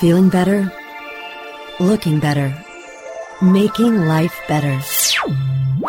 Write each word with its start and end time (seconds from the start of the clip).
Feeling 0.00 0.28
better? 0.28 0.70
Looking 1.80 2.20
better? 2.20 2.54
Making 3.40 4.04
life 4.04 4.38
better. 4.46 4.78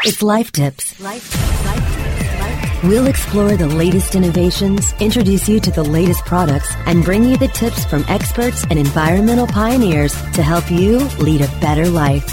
It's 0.06 0.24
Life 0.24 0.54
Tips. 0.54 0.98
Life, 1.02 1.36
life, 1.66 2.84
We'll 2.86 3.08
explore 3.08 3.58
the 3.58 3.68
latest 3.68 4.16
innovations, 4.16 4.94
introduce 5.02 5.50
you 5.50 5.60
to 5.60 5.72
the 5.72 5.84
latest 5.84 6.24
products, 6.24 6.74
and 6.86 7.04
bring 7.04 7.26
you 7.26 7.36
the 7.36 7.50
tips 7.50 7.84
from 7.84 8.06
experts 8.08 8.64
and 8.70 8.80
environmental 8.80 9.46
pioneers 9.46 10.14
to 10.32 10.42
help 10.42 10.72
you 10.72 11.00
lead 11.20 11.42
a 11.42 11.60
better 11.60 11.90
life. 11.90 12.26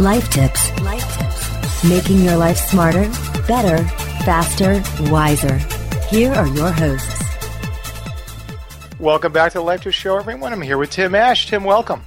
Life 0.00 0.30
Tips. 0.30 0.80
Life 0.80 1.18
Tips. 1.18 1.84
Making 1.84 2.22
your 2.22 2.38
life 2.38 2.56
smarter, 2.56 3.06
better, 3.46 3.84
faster, 4.24 4.82
wiser. 5.10 5.58
Here 6.08 6.32
are 6.32 6.48
your 6.48 6.70
hosts. 6.70 7.13
Welcome 9.04 9.34
back 9.34 9.52
to 9.52 9.58
the 9.58 9.64
Life 9.64 9.82
Tips 9.82 9.96
Show, 9.96 10.16
everyone. 10.16 10.54
I'm 10.54 10.62
here 10.62 10.78
with 10.78 10.88
Tim 10.88 11.14
Ash. 11.14 11.46
Tim, 11.46 11.62
welcome. 11.62 12.06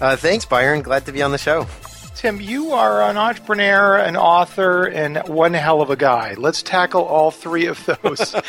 Uh, 0.00 0.16
thanks, 0.16 0.46
Byron. 0.46 0.80
Glad 0.80 1.04
to 1.04 1.12
be 1.12 1.20
on 1.20 1.30
the 1.30 1.36
show. 1.36 1.66
Tim, 2.14 2.40
you 2.40 2.72
are 2.72 3.02
an 3.02 3.18
entrepreneur, 3.18 3.98
an 3.98 4.16
author, 4.16 4.86
and 4.86 5.18
one 5.28 5.52
hell 5.52 5.82
of 5.82 5.90
a 5.90 5.96
guy. 5.96 6.32
Let's 6.32 6.62
tackle 6.62 7.02
all 7.02 7.30
three 7.30 7.66
of 7.66 7.84
those 7.84 8.34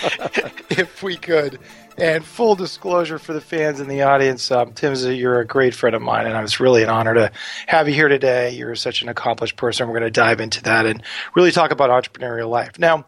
if 0.70 1.04
we 1.04 1.18
could. 1.18 1.60
And 1.98 2.24
full 2.24 2.56
disclosure 2.56 3.20
for 3.20 3.34
the 3.34 3.42
fans 3.42 3.82
in 3.82 3.90
the 3.90 4.04
audience, 4.04 4.50
um, 4.50 4.72
Tim, 4.72 4.96
you're 4.96 5.42
a 5.42 5.46
great 5.46 5.76
friend 5.76 5.94
of 5.94 6.02
mine, 6.02 6.26
and 6.26 6.42
it's 6.46 6.62
really 6.62 6.84
an 6.84 6.90
honor 6.90 7.16
to 7.16 7.34
have 7.66 7.90
you 7.90 7.94
here 7.94 8.08
today. 8.08 8.52
You're 8.52 8.76
such 8.76 9.02
an 9.02 9.10
accomplished 9.10 9.58
person. 9.58 9.90
We're 9.90 10.00
going 10.00 10.04
to 10.04 10.12
dive 10.12 10.40
into 10.40 10.64
that 10.64 10.86
and 10.86 11.04
really 11.36 11.52
talk 11.52 11.72
about 11.72 11.90
entrepreneurial 11.90 12.50
life. 12.50 12.80
Now, 12.80 13.08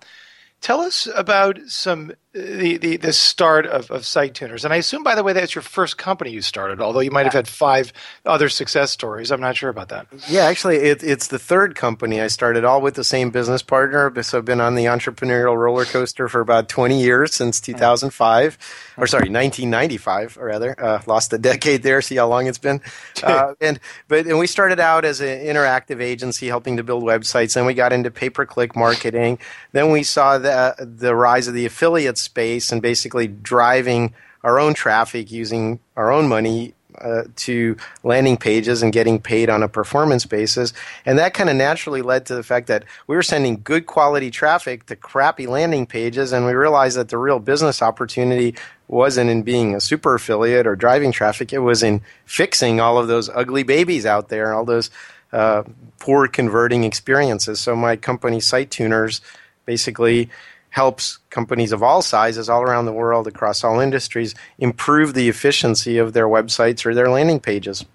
Tell 0.62 0.82
us 0.82 1.08
about 1.16 1.58
some 1.68 2.12
the, 2.32 2.78
the, 2.78 2.98
the 2.98 3.12
start 3.12 3.66
of, 3.66 3.90
of 3.90 4.04
SiteTuners. 4.04 4.64
And 4.64 4.72
I 4.72 4.78
assume, 4.78 5.02
by 5.02 5.16
the 5.16 5.24
way, 5.24 5.34
that's 5.34 5.56
your 5.56 5.64
first 5.64 5.98
company 5.98 6.30
you 6.30 6.42
started, 6.42 6.80
although 6.80 7.00
you 7.00 7.10
might 7.10 7.26
have 7.26 7.34
had 7.34 7.48
five 7.48 7.92
other 8.24 8.50
success 8.50 8.92
stories. 8.92 9.32
I'm 9.32 9.42
not 9.42 9.58
sure 9.58 9.70
about 9.70 9.90
that. 9.90 10.06
Yeah, 10.28 10.44
actually, 10.44 10.78
it, 10.78 11.02
it's 11.02 11.28
the 11.28 11.40
third 11.40 11.76
company 11.76 12.22
I 12.22 12.28
started, 12.28 12.66
all 12.66 12.82
with 12.82 12.94
the 12.94 13.04
same 13.04 13.32
business 13.32 13.64
partner. 13.64 14.14
So 14.22 14.38
I've 14.38 14.46
been 14.46 14.62
on 14.62 14.76
the 14.76 14.86
entrepreneurial 14.86 15.58
roller 15.58 15.86
coaster 15.86 16.28
for 16.28 16.40
about 16.40 16.70
20 16.70 17.02
years 17.02 17.34
since 17.34 17.60
2005, 17.60 18.58
or 18.98 19.08
sorry, 19.08 19.22
1995, 19.22 20.38
or 20.38 20.46
rather. 20.46 20.76
Uh, 20.80 21.02
lost 21.08 21.34
a 21.34 21.40
decade 21.40 21.82
there. 21.82 22.00
See 22.04 22.18
how 22.18 22.28
long 22.28 22.48
it's 22.48 22.58
been. 22.58 22.82
Uh, 23.22 23.54
and 23.60 23.82
but 24.08 24.26
and 24.28 24.40
we 24.40 24.48
started 24.48 24.80
out 24.80 25.04
as 25.04 25.20
an 25.20 25.28
interactive 25.28 26.02
agency 26.02 26.48
helping 26.48 26.78
to 26.78 26.84
build 26.84 27.04
websites. 27.04 27.54
Then 27.54 27.66
we 27.66 27.74
got 27.74 27.92
into 27.92 28.10
pay 28.10 28.30
per 28.30 28.46
click 28.46 28.78
marketing. 28.78 29.40
Then 29.74 29.92
we 29.92 30.04
saw 30.04 30.38
the 30.38 30.74
the 30.80 31.14
rise 31.14 31.48
of 31.48 31.54
the 31.54 31.66
affiliate 31.66 32.18
space 32.30 32.72
and 32.72 32.82
basically 32.82 33.28
driving 33.28 34.14
our 34.44 34.60
own 34.60 34.74
traffic 34.74 35.32
using 35.32 35.80
our 35.96 36.12
own 36.12 36.28
money 36.28 36.74
uh, 37.02 37.24
to 37.36 37.78
landing 38.04 38.38
pages 38.38 38.84
and 38.84 38.92
getting 38.92 39.20
paid 39.22 39.50
on 39.50 39.64
a 39.64 39.68
performance 39.68 40.26
basis. 40.26 40.74
And 41.06 41.18
that 41.20 41.34
kind 41.34 41.50
of 41.50 41.56
naturally 41.56 42.02
led 42.02 42.26
to 42.26 42.36
the 42.36 42.44
fact 42.44 42.68
that 42.68 42.84
we 43.08 43.16
were 43.16 43.24
sending 43.24 43.62
good 43.64 43.86
quality 43.86 44.32
traffic 44.32 44.86
to 44.88 44.96
crappy 44.96 45.48
landing 45.48 45.86
pages, 45.86 46.34
and 46.34 46.46
we 46.46 46.54
realized 46.54 46.98
that 46.98 47.10
the 47.10 47.18
real 47.18 47.40
business 47.40 47.82
opportunity 47.82 48.56
wasn't 48.88 49.30
in 49.30 49.44
being 49.44 49.76
a 49.76 49.80
super 49.80 50.16
affiliate 50.16 50.68
or 50.68 50.76
driving 50.76 51.12
traffic, 51.12 51.54
it 51.54 51.60
was 51.60 51.84
in 51.84 52.02
fixing 52.26 52.80
all 52.80 52.98
of 52.98 53.08
those 53.08 53.30
ugly 53.30 53.64
babies 53.64 54.06
out 54.06 54.30
there, 54.30 54.54
all 54.54 54.66
those 54.66 54.90
uh, 55.32 55.64
poor 56.00 56.28
converting 56.28 56.84
experiences. 56.84 57.60
So 57.60 57.76
my 57.76 57.96
company, 57.96 58.40
SiteTuners, 58.40 59.22
basically 59.66 60.30
helps 60.70 61.18
companies 61.30 61.72
of 61.72 61.84
all 61.84 62.02
sizes 62.02 62.50
all 62.50 62.62
around 62.62 62.86
the 62.86 62.94
world 62.94 63.28
across 63.28 63.64
all 63.64 63.80
industries 63.80 64.36
improve 64.58 65.14
the 65.14 65.30
efficiency 65.30 65.98
of 65.98 66.14
their 66.14 66.28
websites 66.28 66.86
or 66.86 66.94
their 66.94 67.10
landing 67.10 67.40
pages 67.40 67.86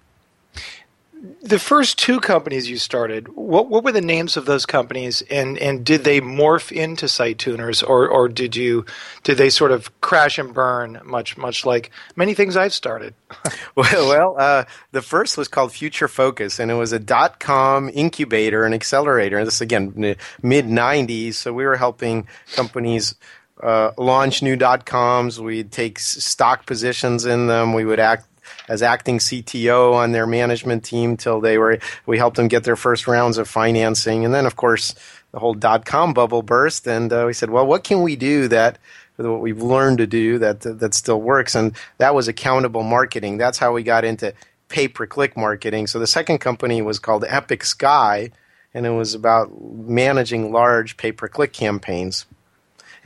the 1.41 1.59
first 1.59 1.99
two 1.99 2.19
companies 2.19 2.69
you 2.69 2.77
started, 2.77 3.27
what 3.29 3.69
what 3.69 3.83
were 3.83 3.91
the 3.91 4.01
names 4.01 4.37
of 4.37 4.45
those 4.45 4.65
companies, 4.65 5.21
and 5.29 5.57
and 5.57 5.85
did 5.85 6.03
they 6.03 6.21
morph 6.21 6.71
into 6.71 7.05
SiteTuners, 7.05 7.87
or 7.87 8.07
or 8.07 8.27
did 8.27 8.55
you 8.55 8.85
did 9.23 9.37
they 9.37 9.49
sort 9.49 9.71
of 9.71 10.01
crash 10.01 10.37
and 10.37 10.53
burn, 10.53 11.01
much 11.05 11.37
much 11.37 11.65
like 11.65 11.91
many 12.15 12.33
things 12.33 12.57
I've 12.57 12.73
started? 12.73 13.13
well, 13.75 14.07
well, 14.07 14.35
uh, 14.37 14.65
the 14.91 15.01
first 15.01 15.37
was 15.37 15.47
called 15.47 15.71
Future 15.71 16.07
Focus, 16.07 16.59
and 16.59 16.71
it 16.71 16.75
was 16.75 16.91
a 16.91 16.99
dot 16.99 17.39
com 17.39 17.89
incubator 17.93 18.63
and 18.63 18.73
accelerator. 18.73 19.43
This 19.45 19.61
again 19.61 19.93
mid 20.41 20.65
'90s, 20.65 21.35
so 21.35 21.53
we 21.53 21.65
were 21.65 21.77
helping 21.77 22.27
companies. 22.53 23.15
Uh, 23.63 23.91
launch 23.97 24.43
new 24.43 24.57
dot 24.57 24.85
coms. 24.85 25.39
We'd 25.39 25.71
take 25.71 25.97
stock 25.97 26.65
positions 26.65 27.25
in 27.25 27.47
them. 27.47 27.71
We 27.71 27.85
would 27.85 28.01
act 28.01 28.27
as 28.67 28.81
acting 28.81 29.19
CTO 29.19 29.93
on 29.93 30.11
their 30.11 30.27
management 30.27 30.83
team 30.83 31.17
till 31.17 31.41
they 31.41 31.57
were. 31.57 31.79
We 32.05 32.17
helped 32.17 32.37
them 32.37 32.47
get 32.47 32.63
their 32.63 32.75
first 32.75 33.07
rounds 33.07 33.37
of 33.37 33.47
financing, 33.47 34.25
and 34.25 34.33
then 34.33 34.45
of 34.45 34.55
course 34.55 34.95
the 35.31 35.39
whole 35.39 35.53
dot 35.53 35.85
com 35.85 36.13
bubble 36.13 36.41
burst, 36.41 36.87
and 36.87 37.11
uh, 37.11 37.23
we 37.27 37.33
said, 37.33 37.49
well, 37.49 37.67
what 37.67 37.83
can 37.83 38.01
we 38.01 38.15
do 38.15 38.47
that 38.47 38.77
what 39.17 39.41
we've 39.41 39.61
learned 39.61 39.99
to 39.99 40.07
do 40.07 40.37
that 40.39 40.61
that 40.61 40.93
still 40.93 41.21
works, 41.21 41.55
and 41.55 41.75
that 41.97 42.13
was 42.13 42.27
accountable 42.27 42.83
marketing. 42.83 43.37
That's 43.37 43.57
how 43.57 43.71
we 43.71 43.83
got 43.83 44.03
into 44.03 44.33
pay 44.67 44.87
per 44.87 45.05
click 45.05 45.37
marketing. 45.37 45.87
So 45.87 45.99
the 45.99 46.07
second 46.07 46.39
company 46.39 46.81
was 46.81 46.99
called 46.99 47.23
Epic 47.27 47.63
Sky, 47.63 48.31
and 48.73 48.85
it 48.85 48.89
was 48.89 49.13
about 49.13 49.51
managing 49.61 50.51
large 50.51 50.97
pay 50.97 51.11
per 51.11 51.27
click 51.27 51.53
campaigns. 51.53 52.25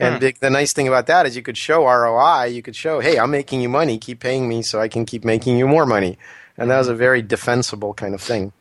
And 0.00 0.22
hmm. 0.22 0.28
the 0.40 0.50
nice 0.50 0.72
thing 0.72 0.88
about 0.88 1.06
that 1.06 1.26
is 1.26 1.36
you 1.36 1.42
could 1.42 1.58
show 1.58 1.86
ROI. 1.86 2.46
You 2.46 2.62
could 2.62 2.74
show, 2.74 3.00
hey, 3.00 3.18
I'm 3.18 3.30
making 3.30 3.60
you 3.60 3.68
money. 3.68 3.98
Keep 3.98 4.20
paying 4.20 4.48
me 4.48 4.62
so 4.62 4.80
I 4.80 4.88
can 4.88 5.04
keep 5.04 5.24
making 5.24 5.58
you 5.58 5.68
more 5.68 5.86
money. 5.86 6.18
And 6.56 6.70
that 6.70 6.78
was 6.78 6.88
a 6.88 6.94
very 6.94 7.22
defensible 7.22 7.94
kind 7.94 8.14
of 8.14 8.20
thing. 8.20 8.52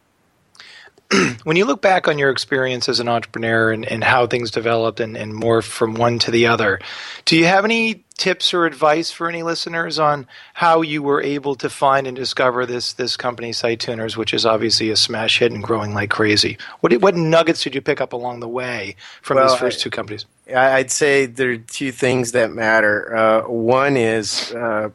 when 1.44 1.58
you 1.58 1.66
look 1.66 1.82
back 1.82 2.08
on 2.08 2.18
your 2.20 2.30
experience 2.30 2.88
as 2.88 3.00
an 3.00 3.08
entrepreneur 3.08 3.72
and, 3.72 3.86
and 3.86 4.04
how 4.04 4.28
things 4.28 4.52
developed 4.52 5.00
and, 5.00 5.18
and 5.18 5.34
morphed 5.34 5.68
from 5.68 5.96
one 5.96 6.20
to 6.20 6.32
the 6.32 6.48
other, 6.48 6.80
do 7.26 7.36
you 7.36 7.46
have 7.46 7.66
any 7.66 8.04
tips 8.20 8.54
or 8.54 8.66
advice 8.66 9.12
for 9.12 9.30
any 9.30 9.42
listeners 9.42 9.98
on 9.98 10.28
how 10.54 10.82
you 10.82 11.02
were 11.02 11.22
able 11.22 11.56
to 11.56 11.70
find 11.70 12.06
and 12.06 12.16
discover 12.16 12.66
this 12.66 12.94
this 12.94 13.18
company, 13.18 13.52
SiteTuners, 13.52 14.18
which 14.18 14.34
is 14.34 14.46
obviously 14.46 14.90
a 14.90 14.96
smash 14.96 15.40
hit 15.40 15.52
and 15.52 15.64
growing 15.64 15.94
like 15.94 16.12
crazy? 16.12 16.58
What 16.82 16.94
what 17.02 17.16
nuggets 17.16 17.64
did 17.64 17.74
you 17.74 17.82
pick 17.82 18.02
up 18.02 18.14
along 18.14 18.42
the 18.42 18.48
way 18.48 18.96
from 19.22 19.38
well, 19.38 19.48
these 19.48 19.58
first 19.58 19.80
two 19.80 19.90
companies? 19.90 20.26
I'd 20.54 20.92
say 20.92 21.26
there 21.26 21.52
are 21.52 21.58
two 21.58 21.92
things 21.92 22.34
that 22.34 22.52
matter. 22.52 23.16
Uh, 23.16 23.42
one 23.48 23.98
is 23.98 24.52
uh, 24.52 24.90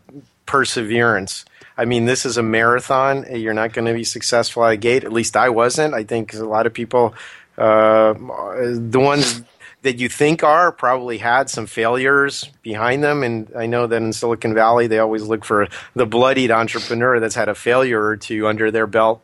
perseverance. 0.46 1.44
I 1.76 1.84
mean, 1.84 2.04
this 2.04 2.24
is 2.24 2.36
a 2.36 2.42
marathon. 2.42 3.26
You're 3.30 3.54
not 3.54 3.72
going 3.72 3.86
to 3.86 3.94
be 3.94 4.04
successful 4.04 4.62
out 4.62 4.74
of 4.74 4.80
gate. 4.80 5.04
At 5.04 5.12
least 5.12 5.36
I 5.36 5.48
wasn't. 5.48 5.94
I 5.94 6.04
think 6.04 6.32
a 6.34 6.44
lot 6.44 6.66
of 6.66 6.72
people, 6.72 7.14
uh, 7.58 8.14
the 8.14 9.00
ones 9.00 9.42
that 9.82 9.98
you 9.98 10.08
think 10.08 10.42
are 10.42 10.72
probably 10.72 11.18
had 11.18 11.50
some 11.50 11.66
failures 11.66 12.48
behind 12.62 13.04
them. 13.04 13.22
And 13.22 13.52
I 13.54 13.66
know 13.66 13.86
that 13.86 14.00
in 14.00 14.14
Silicon 14.14 14.54
Valley, 14.54 14.86
they 14.86 14.98
always 14.98 15.24
look 15.24 15.44
for 15.44 15.68
the 15.94 16.06
bloodied 16.06 16.50
entrepreneur 16.50 17.20
that's 17.20 17.34
had 17.34 17.50
a 17.50 17.54
failure 17.54 18.02
or 18.02 18.16
two 18.16 18.46
under 18.46 18.70
their 18.70 18.86
belt. 18.86 19.20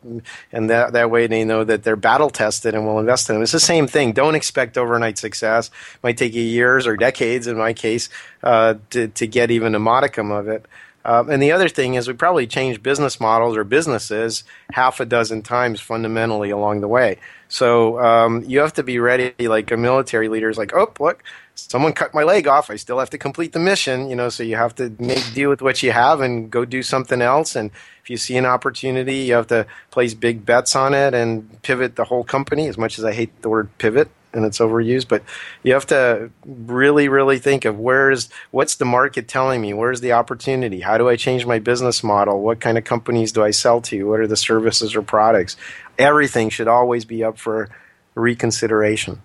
And 0.51 0.69
that, 0.69 0.93
that 0.93 1.09
way 1.09 1.25
they 1.25 1.43
know 1.45 1.63
that 1.63 1.83
they're 1.83 1.95
battle 1.95 2.29
tested 2.29 2.75
and 2.75 2.85
will 2.85 2.99
invest 2.99 3.27
in 3.27 3.35
them. 3.35 3.43
It's 3.43 3.51
the 3.51 3.59
same 3.59 3.87
thing. 3.87 4.11
Don't 4.11 4.35
expect 4.35 4.77
overnight 4.77 5.17
success. 5.17 5.69
It 5.69 6.03
might 6.03 6.17
take 6.17 6.35
you 6.35 6.43
years 6.43 6.85
or 6.85 6.95
decades, 6.95 7.47
in 7.47 7.57
my 7.57 7.73
case, 7.73 8.09
uh, 8.43 8.75
to, 8.91 9.07
to 9.07 9.25
get 9.25 9.49
even 9.49 9.73
a 9.73 9.79
modicum 9.79 10.29
of 10.29 10.47
it. 10.47 10.67
Um, 11.03 11.29
and 11.29 11.41
the 11.41 11.51
other 11.51 11.69
thing 11.69 11.95
is, 11.95 12.07
we 12.07 12.13
probably 12.13 12.47
changed 12.47 12.83
business 12.83 13.19
models 13.19 13.57
or 13.57 13.63
businesses 13.63 14.43
half 14.71 14.99
a 14.99 15.05
dozen 15.05 15.41
times 15.41 15.81
fundamentally 15.81 16.49
along 16.49 16.81
the 16.81 16.87
way. 16.87 17.17
So 17.47 17.99
um, 17.99 18.43
you 18.45 18.59
have 18.59 18.73
to 18.73 18.83
be 18.83 18.99
ready, 18.99 19.33
like 19.39 19.71
a 19.71 19.77
military 19.77 20.29
leader 20.29 20.49
is 20.49 20.57
like, 20.57 20.73
oh, 20.73 20.93
look, 20.99 21.23
someone 21.55 21.93
cut 21.93 22.13
my 22.13 22.23
leg 22.23 22.47
off. 22.47 22.69
I 22.69 22.75
still 22.77 22.99
have 22.99 23.09
to 23.09 23.17
complete 23.17 23.51
the 23.51 23.59
mission, 23.59 24.09
you 24.09 24.15
know. 24.15 24.29
So 24.29 24.43
you 24.43 24.55
have 24.55 24.75
to 24.75 24.93
make 24.99 25.33
deal 25.33 25.49
with 25.49 25.61
what 25.61 25.83
you 25.83 25.91
have 25.91 26.21
and 26.21 26.49
go 26.49 26.65
do 26.65 26.81
something 26.81 27.21
else. 27.21 27.55
And 27.55 27.71
if 28.03 28.09
you 28.09 28.17
see 28.17 28.37
an 28.37 28.45
opportunity, 28.45 29.17
you 29.17 29.33
have 29.33 29.47
to 29.47 29.65
place 29.89 30.13
big 30.13 30.45
bets 30.45 30.75
on 30.75 30.93
it 30.93 31.13
and 31.13 31.61
pivot 31.61 31.95
the 31.95 32.05
whole 32.05 32.23
company. 32.23 32.67
As 32.67 32.77
much 32.77 32.97
as 32.97 33.05
I 33.05 33.13
hate 33.13 33.41
the 33.41 33.49
word 33.49 33.69
pivot, 33.77 34.09
and 34.33 34.45
it's 34.45 34.59
overused. 34.59 35.07
But 35.07 35.23
you 35.63 35.73
have 35.73 35.87
to 35.87 36.31
really, 36.45 37.09
really 37.09 37.39
think 37.39 37.65
of 37.65 37.79
where's 37.79 38.29
what's 38.51 38.75
the 38.75 38.85
market 38.85 39.27
telling 39.27 39.61
me? 39.61 39.73
Where's 39.73 40.01
the 40.01 40.13
opportunity? 40.13 40.81
How 40.81 40.97
do 40.97 41.09
I 41.09 41.15
change 41.15 41.45
my 41.45 41.59
business 41.59 42.03
model? 42.03 42.41
What 42.41 42.59
kind 42.59 42.77
of 42.77 42.83
companies 42.83 43.31
do 43.31 43.43
I 43.43 43.51
sell 43.51 43.81
to? 43.81 44.07
What 44.07 44.19
are 44.19 44.27
the 44.27 44.37
services 44.37 44.95
or 44.95 45.01
products? 45.01 45.57
Everything 45.97 46.49
should 46.49 46.67
always 46.67 47.05
be 47.05 47.23
up 47.23 47.37
for 47.37 47.69
reconsideration. 48.15 49.21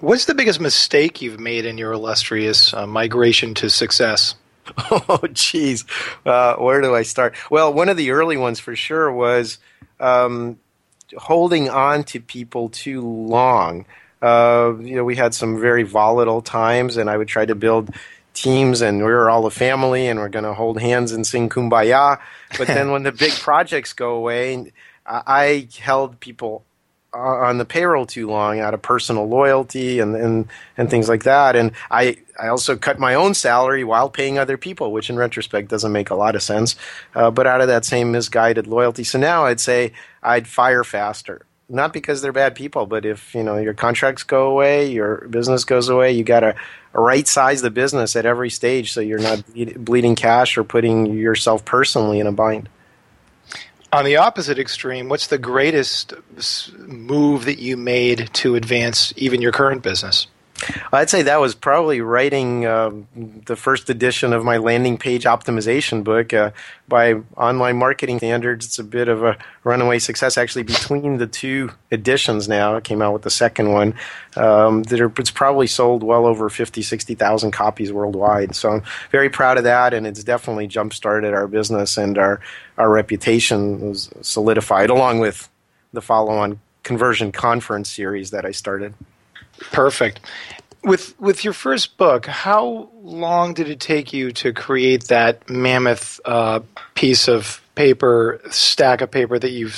What's 0.00 0.24
the 0.24 0.34
biggest 0.34 0.60
mistake 0.60 1.22
you've 1.22 1.38
made 1.38 1.64
in 1.64 1.78
your 1.78 1.92
illustrious 1.92 2.74
uh, 2.74 2.86
migration 2.86 3.54
to 3.54 3.70
success? 3.70 4.34
Oh, 4.90 5.20
geez. 5.32 5.84
Uh, 6.24 6.54
where 6.54 6.80
do 6.80 6.94
I 6.94 7.02
start? 7.02 7.34
Well, 7.50 7.74
one 7.74 7.88
of 7.88 7.96
the 7.96 8.12
early 8.12 8.36
ones 8.36 8.60
for 8.60 8.76
sure 8.76 9.12
was 9.12 9.58
um, 9.98 10.58
holding 11.16 11.68
on 11.68 12.04
to 12.04 12.20
people 12.20 12.68
too 12.68 13.02
long. 13.02 13.86
Uh, 14.20 14.74
you 14.80 14.94
know, 14.94 15.04
we 15.04 15.16
had 15.16 15.34
some 15.34 15.60
very 15.60 15.82
volatile 15.82 16.42
times, 16.42 16.96
and 16.96 17.10
I 17.10 17.16
would 17.16 17.28
try 17.28 17.44
to 17.44 17.54
build 17.54 17.90
teams 18.34 18.80
and 18.80 18.98
we 18.98 19.04
were 19.04 19.28
all 19.28 19.46
a 19.46 19.50
family 19.50 20.08
and 20.08 20.18
we're 20.18 20.28
going 20.28 20.44
to 20.44 20.54
hold 20.54 20.80
hands 20.80 21.12
and 21.12 21.26
sing 21.26 21.48
kumbaya. 21.48 22.18
But 22.56 22.66
then 22.66 22.90
when 22.92 23.02
the 23.02 23.12
big 23.12 23.32
projects 23.32 23.92
go 23.92 24.14
away, 24.14 24.72
I 25.06 25.68
held 25.78 26.20
people 26.20 26.64
on 27.14 27.58
the 27.58 27.64
payroll 27.64 28.06
too 28.06 28.26
long 28.26 28.60
out 28.60 28.74
of 28.74 28.80
personal 28.80 29.26
loyalty 29.28 30.00
and, 30.00 30.16
and, 30.16 30.48
and 30.76 30.90
things 30.90 31.08
like 31.08 31.24
that. 31.24 31.56
And 31.56 31.72
I, 31.90 32.16
I 32.40 32.48
also 32.48 32.76
cut 32.76 32.98
my 32.98 33.14
own 33.14 33.34
salary 33.34 33.84
while 33.84 34.08
paying 34.08 34.38
other 34.38 34.56
people, 34.56 34.92
which 34.92 35.10
in 35.10 35.16
retrospect 35.16 35.68
doesn't 35.68 35.92
make 35.92 36.10
a 36.10 36.14
lot 36.14 36.34
of 36.34 36.42
sense. 36.42 36.76
Uh, 37.14 37.30
but 37.30 37.46
out 37.46 37.60
of 37.60 37.68
that 37.68 37.84
same 37.84 38.12
misguided 38.12 38.66
loyalty. 38.66 39.04
So 39.04 39.18
now 39.18 39.44
I'd 39.44 39.60
say 39.60 39.92
I'd 40.22 40.48
fire 40.48 40.84
faster. 40.84 41.44
Not 41.68 41.92
because 41.92 42.20
they're 42.20 42.32
bad 42.32 42.54
people, 42.54 42.86
but 42.86 43.06
if 43.06 43.34
you 43.34 43.42
know 43.42 43.56
your 43.56 43.72
contracts 43.72 44.24
go 44.24 44.50
away, 44.50 44.90
your 44.90 45.26
business 45.28 45.64
goes 45.64 45.88
away, 45.88 46.12
you 46.12 46.22
got 46.22 46.40
to 46.40 46.54
right 46.92 47.26
size 47.26 47.62
the 47.62 47.70
business 47.70 48.14
at 48.14 48.26
every 48.26 48.50
stage 48.50 48.92
so 48.92 49.00
you're 49.00 49.18
not 49.18 49.42
bleeding 49.76 50.14
cash 50.14 50.58
or 50.58 50.64
putting 50.64 51.14
yourself 51.14 51.64
personally 51.64 52.20
in 52.20 52.26
a 52.26 52.32
bind. 52.32 52.68
On 53.92 54.06
the 54.06 54.16
opposite 54.16 54.58
extreme, 54.58 55.10
what's 55.10 55.26
the 55.26 55.36
greatest 55.36 56.14
move 56.78 57.44
that 57.44 57.58
you 57.58 57.76
made 57.76 58.30
to 58.34 58.54
advance 58.54 59.12
even 59.16 59.42
your 59.42 59.52
current 59.52 59.82
business? 59.82 60.28
I'd 60.92 61.10
say 61.10 61.22
that 61.22 61.40
was 61.40 61.54
probably 61.54 62.00
writing 62.00 62.66
uh, 62.66 62.90
the 63.14 63.56
first 63.56 63.90
edition 63.90 64.32
of 64.32 64.44
my 64.44 64.58
landing 64.58 64.98
page 64.98 65.24
optimization 65.24 66.04
book. 66.04 66.32
Uh, 66.32 66.50
by 66.88 67.14
online 67.36 67.76
marketing 67.76 68.18
standards, 68.18 68.66
it's 68.66 68.78
a 68.78 68.84
bit 68.84 69.08
of 69.08 69.22
a 69.22 69.36
runaway 69.64 69.98
success. 69.98 70.36
Actually, 70.36 70.64
between 70.64 71.18
the 71.18 71.26
two 71.26 71.70
editions 71.90 72.48
now, 72.48 72.76
it 72.76 72.84
came 72.84 73.00
out 73.00 73.12
with 73.12 73.22
the 73.22 73.30
second 73.30 73.72
one. 73.72 73.94
Um, 74.36 74.82
that 74.84 75.00
are, 75.00 75.12
it's 75.18 75.30
probably 75.30 75.66
sold 75.66 76.02
well 76.02 76.26
over 76.26 76.48
50, 76.48 76.82
60,000 76.82 77.50
copies 77.50 77.92
worldwide. 77.92 78.54
So 78.54 78.70
I'm 78.70 78.82
very 79.10 79.30
proud 79.30 79.58
of 79.58 79.64
that, 79.64 79.94
and 79.94 80.06
it's 80.06 80.24
definitely 80.24 80.66
jump 80.66 80.94
started 80.94 81.34
our 81.34 81.46
business 81.46 81.96
and 81.96 82.18
our, 82.18 82.40
our 82.78 82.90
reputation 82.90 83.88
was 83.88 84.10
solidified, 84.22 84.90
along 84.90 85.20
with 85.20 85.48
the 85.92 86.00
follow 86.00 86.32
on 86.32 86.60
conversion 86.82 87.32
conference 87.32 87.88
series 87.88 88.30
that 88.30 88.44
I 88.44 88.50
started. 88.50 88.94
Perfect. 89.70 90.20
With 90.84 91.18
with 91.20 91.44
your 91.44 91.52
first 91.52 91.96
book, 91.96 92.26
how 92.26 92.90
long 93.02 93.54
did 93.54 93.68
it 93.68 93.78
take 93.78 94.12
you 94.12 94.32
to 94.32 94.52
create 94.52 95.04
that 95.04 95.48
mammoth 95.48 96.20
uh, 96.24 96.60
piece 96.94 97.28
of 97.28 97.62
paper, 97.76 98.40
stack 98.50 99.00
of 99.00 99.10
paper 99.10 99.38
that 99.38 99.50
you 99.50 99.70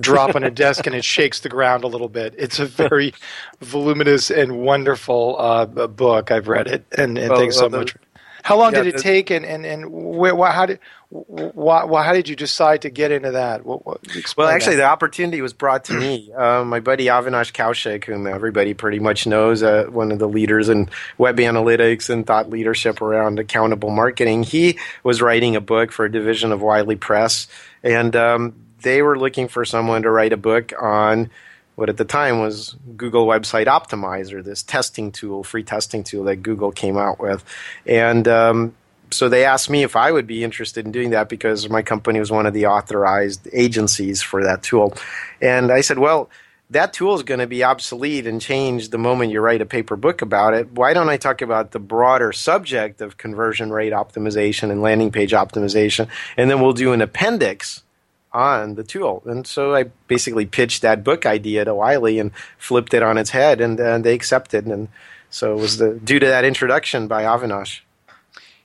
drop 0.00 0.34
on 0.34 0.42
a 0.42 0.50
desk 0.50 0.86
and 0.86 0.96
it 0.96 1.04
shakes 1.16 1.40
the 1.40 1.50
ground 1.50 1.84
a 1.84 1.86
little 1.86 2.08
bit? 2.08 2.34
It's 2.38 2.58
a 2.58 2.64
very 2.64 3.12
voluminous 3.60 4.30
and 4.30 4.60
wonderful 4.60 5.36
uh, 5.38 5.66
book. 5.66 6.30
I've 6.30 6.48
read 6.48 6.66
it, 6.66 6.86
and, 6.96 7.18
and 7.18 7.30
well, 7.30 7.38
thanks 7.38 7.56
so 7.56 7.68
much. 7.68 7.94
How 8.42 8.58
long 8.58 8.72
yeah, 8.72 8.82
did 8.82 8.94
it 8.94 9.00
take, 9.00 9.30
and 9.30 9.44
and 9.44 9.64
and 9.64 9.90
where, 9.90 10.34
how 10.50 10.66
did 10.66 10.80
why, 11.12 11.84
why, 11.84 12.04
how 12.04 12.14
did 12.14 12.28
you 12.28 12.34
decide 12.34 12.82
to 12.82 12.90
get 12.90 13.12
into 13.12 13.32
that? 13.32 13.66
What, 13.66 13.84
what, 13.84 14.00
well, 14.36 14.48
actually, 14.48 14.76
that. 14.76 14.82
the 14.82 14.88
opportunity 14.88 15.42
was 15.42 15.52
brought 15.52 15.84
to 15.84 15.92
me. 16.00 16.32
Uh, 16.32 16.64
my 16.64 16.80
buddy 16.80 17.06
Avinash 17.06 17.52
Kaushik, 17.52 18.04
whom 18.04 18.26
everybody 18.26 18.72
pretty 18.74 18.98
much 18.98 19.26
knows, 19.26 19.62
uh, 19.62 19.84
one 19.90 20.10
of 20.10 20.18
the 20.18 20.28
leaders 20.28 20.68
in 20.68 20.88
web 21.18 21.36
analytics 21.36 22.08
and 22.08 22.26
thought 22.26 22.48
leadership 22.48 23.02
around 23.02 23.38
accountable 23.38 23.90
marketing, 23.90 24.42
he 24.42 24.78
was 25.04 25.20
writing 25.20 25.54
a 25.54 25.60
book 25.60 25.92
for 25.92 26.06
a 26.06 26.10
division 26.10 26.50
of 26.50 26.62
Wiley 26.62 26.96
Press, 26.96 27.46
and 27.82 28.16
um, 28.16 28.54
they 28.80 29.02
were 29.02 29.18
looking 29.18 29.48
for 29.48 29.64
someone 29.64 30.02
to 30.02 30.10
write 30.10 30.32
a 30.32 30.38
book 30.38 30.72
on 30.80 31.30
what 31.74 31.88
at 31.88 31.96
the 31.96 32.04
time 32.04 32.40
was 32.40 32.76
Google 32.96 33.26
Website 33.26 33.66
Optimizer, 33.66 34.44
this 34.44 34.62
testing 34.62 35.10
tool, 35.12 35.42
free 35.42 35.62
testing 35.62 36.04
tool 36.04 36.24
that 36.24 36.36
Google 36.36 36.70
came 36.72 36.98
out 36.98 37.18
with. 37.18 37.44
And 37.86 38.28
um, 38.28 38.74
so 39.10 39.28
they 39.28 39.44
asked 39.44 39.70
me 39.70 39.82
if 39.82 39.96
I 39.96 40.12
would 40.12 40.26
be 40.26 40.44
interested 40.44 40.84
in 40.84 40.92
doing 40.92 41.10
that 41.10 41.28
because 41.28 41.68
my 41.68 41.82
company 41.82 42.20
was 42.20 42.30
one 42.30 42.46
of 42.46 42.54
the 42.54 42.66
authorized 42.66 43.48
agencies 43.52 44.22
for 44.22 44.44
that 44.44 44.62
tool. 44.62 44.94
And 45.40 45.70
I 45.72 45.80
said, 45.80 45.98
well, 45.98 46.30
that 46.70 46.92
tool 46.94 47.14
is 47.14 47.22
going 47.22 47.40
to 47.40 47.46
be 47.46 47.64
obsolete 47.64 48.26
and 48.26 48.40
change 48.40 48.88
the 48.88 48.98
moment 48.98 49.30
you 49.30 49.40
write 49.40 49.60
a 49.60 49.66
paper 49.66 49.96
book 49.96 50.22
about 50.22 50.54
it. 50.54 50.72
Why 50.72 50.94
don't 50.94 51.08
I 51.08 51.18
talk 51.18 51.42
about 51.42 51.72
the 51.72 51.78
broader 51.78 52.32
subject 52.32 53.00
of 53.00 53.18
conversion 53.18 53.70
rate 53.70 53.92
optimization 53.92 54.70
and 54.70 54.80
landing 54.80 55.10
page 55.10 55.32
optimization? 55.32 56.08
And 56.36 56.50
then 56.50 56.60
we'll 56.62 56.72
do 56.72 56.92
an 56.92 57.02
appendix 57.02 57.82
on 58.32 58.74
the 58.74 58.84
tool. 58.84 59.22
And 59.26 59.46
so 59.46 59.74
I 59.74 59.84
basically 60.06 60.46
pitched 60.46 60.82
that 60.82 61.04
book 61.04 61.26
idea 61.26 61.64
to 61.64 61.74
Wiley 61.74 62.18
and 62.18 62.32
flipped 62.58 62.94
it 62.94 63.02
on 63.02 63.18
its 63.18 63.30
head, 63.30 63.60
and, 63.60 63.80
uh, 63.80 63.98
they 63.98 64.14
accepted. 64.14 64.66
And 64.66 64.88
so 65.30 65.52
it 65.56 65.60
was 65.60 65.78
the, 65.78 65.94
due 65.94 66.18
to 66.18 66.26
that 66.26 66.44
introduction 66.44 67.08
by 67.08 67.24
Avinash. 67.24 67.80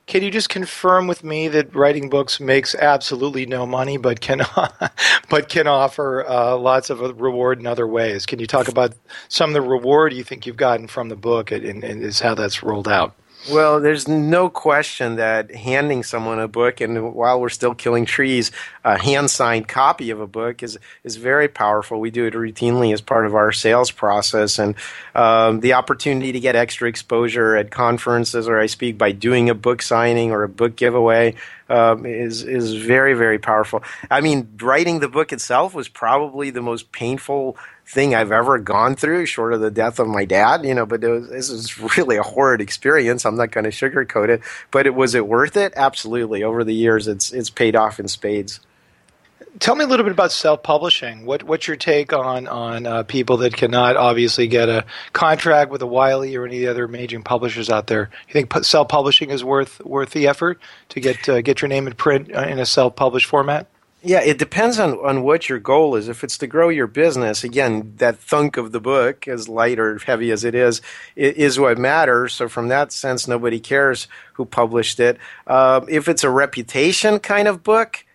Can 0.07 0.23
you 0.23 0.31
just 0.31 0.47
confirm 0.47 1.07
with 1.07 1.21
me 1.21 1.49
that 1.49 1.75
writing 1.75 2.09
books 2.09 2.39
makes 2.39 2.73
absolutely 2.73 3.45
no 3.45 3.65
money, 3.65 3.97
but 3.97 4.21
can 4.21 4.41
but 5.29 5.49
can 5.49 5.67
offer 5.67 6.25
uh, 6.25 6.55
lots 6.55 6.89
of 6.89 7.19
reward 7.19 7.59
in 7.59 7.67
other 7.67 7.85
ways? 7.85 8.25
Can 8.25 8.39
you 8.39 8.47
talk 8.47 8.69
about 8.69 8.93
some 9.27 9.49
of 9.49 9.53
the 9.53 9.61
reward 9.61 10.13
you 10.13 10.23
think 10.23 10.45
you've 10.45 10.55
gotten 10.55 10.87
from 10.87 11.09
the 11.09 11.17
book 11.17 11.51
and, 11.51 11.83
and 11.83 12.01
is 12.01 12.21
how 12.21 12.35
that's 12.35 12.63
rolled 12.63 12.87
out? 12.87 13.15
Well, 13.49 13.79
there's 13.79 14.09
no 14.09 14.49
question 14.49 15.15
that 15.15 15.55
handing 15.55 16.03
someone 16.03 16.38
a 16.39 16.49
book, 16.49 16.81
and 16.81 17.13
while 17.13 17.39
we're 17.39 17.47
still 17.47 17.73
killing 17.73 18.03
trees, 18.03 18.51
a 18.83 19.01
hand 19.01 19.31
signed 19.31 19.69
copy 19.69 20.09
of 20.09 20.19
a 20.19 20.27
book 20.27 20.63
is 20.63 20.77
is 21.05 21.15
very 21.15 21.47
powerful. 21.47 22.01
We 22.01 22.11
do 22.11 22.25
it 22.25 22.33
routinely 22.33 22.91
as 22.91 22.99
part 22.99 23.25
of 23.25 23.35
our 23.35 23.53
sales 23.53 23.89
process, 23.89 24.59
and 24.59 24.75
um, 25.15 25.61
the 25.61 25.73
opportunity 25.73 26.33
to 26.33 26.41
get 26.41 26.57
extra 26.57 26.89
exposure 26.89 27.55
at 27.55 27.71
conferences 27.71 28.49
or 28.49 28.59
I 28.59 28.65
speak 28.65 28.97
by 28.97 29.13
doing 29.13 29.49
a 29.49 29.55
book 29.55 29.81
signing 29.81 30.31
or 30.31 30.44
a 30.44 30.49
book 30.49 30.75
giveaway 30.75 31.35
um, 31.69 32.05
is 32.05 32.44
is 32.44 32.73
very 32.73 33.13
very 33.13 33.39
powerful. 33.39 33.81
I 34.11 34.19
mean, 34.19 34.57
writing 34.61 34.99
the 34.99 35.07
book 35.07 35.31
itself 35.31 35.73
was 35.73 35.88
probably 35.88 36.49
the 36.49 36.61
most 36.61 36.91
painful 36.91 37.55
thing 37.87 38.13
I've 38.13 38.31
ever 38.31 38.59
gone 38.59 38.95
through, 38.95 39.25
short 39.25 39.53
of 39.53 39.61
the 39.61 39.71
death 39.71 39.99
of 39.99 40.07
my 40.07 40.25
dad. 40.25 40.65
You 40.65 40.75
know, 40.75 40.85
but 40.85 41.01
was, 41.01 41.29
this 41.29 41.49
is 41.49 41.79
really 41.97 42.17
a 42.17 42.23
horrid 42.23 42.61
experience. 42.61 43.25
I'm 43.25 43.37
not 43.37 43.51
going 43.51 43.63
to 43.63 43.69
sugarcoat 43.69 44.29
it, 44.29 44.41
but 44.71 44.85
it 44.85 44.93
was 44.93 45.15
it 45.15 45.27
worth 45.27 45.57
it? 45.57 45.73
Absolutely. 45.75 46.43
Over 46.43 46.63
the 46.63 46.75
years, 46.75 47.07
it's 47.07 47.31
it's 47.31 47.49
paid 47.49 47.75
off 47.75 47.99
in 47.99 48.07
spades. 48.07 48.59
Tell 49.59 49.75
me 49.75 49.85
a 49.85 49.87
little 49.87 50.03
bit 50.03 50.11
about 50.11 50.31
self-publishing. 50.31 51.25
What 51.25 51.41
what's 51.43 51.67
your 51.67 51.77
take 51.77 52.13
on 52.13 52.47
on 52.47 52.85
uh, 52.85 53.03
people 53.03 53.37
that 53.37 53.55
cannot 53.55 53.95
obviously 53.95 54.47
get 54.47 54.69
a 54.69 54.85
contract 55.13 55.71
with 55.71 55.81
a 55.81 55.87
Wiley 55.87 56.35
or 56.35 56.45
any 56.45 56.57
of 56.57 56.61
the 56.61 56.67
other 56.67 56.87
major 56.87 57.19
publishers 57.21 57.69
out 57.69 57.87
there? 57.87 58.11
You 58.27 58.33
think 58.33 58.53
self-publishing 58.63 59.31
is 59.31 59.43
worth 59.43 59.83
worth 59.83 60.11
the 60.11 60.27
effort 60.27 60.59
to 60.89 60.99
get 60.99 61.27
uh, 61.27 61.41
get 61.41 61.61
your 61.61 61.69
name 61.69 61.87
in 61.87 61.93
print 61.93 62.35
uh, 62.35 62.41
in 62.41 62.59
a 62.59 62.65
self-published 62.65 63.25
format? 63.25 63.67
Yeah, 64.04 64.21
it 64.21 64.37
depends 64.37 64.77
on, 64.80 64.94
on 64.99 65.23
what 65.23 65.49
your 65.49 65.59
goal 65.59 65.95
is. 65.95 66.07
If 66.07 66.23
it's 66.23 66.37
to 66.37 66.47
grow 66.47 66.69
your 66.69 66.87
business, 66.87 67.44
again, 67.44 67.94
that 67.97 68.18
thunk 68.19 68.56
of 68.56 68.71
the 68.71 68.80
book, 68.80 69.27
as 69.27 69.49
light 69.49 69.80
or 69.80 69.97
heavy 69.97 70.31
as 70.31 70.44
it 70.44 70.54
is, 70.54 70.81
is 71.16 71.59
what 71.59 71.80
matters. 71.80 72.33
So, 72.33 72.47
from 72.47 72.68
that 72.68 72.92
sense, 72.92 73.27
nobody 73.27 73.59
cares 73.59 74.07
who 74.33 74.45
published 74.45 74.99
it. 74.99 75.18
Uh, 75.47 75.81
if 75.89 76.07
it's 76.07 76.23
a 76.23 76.30
reputation 76.30 77.19
kind 77.19 77.47
of 77.47 77.63
book, 77.63 78.06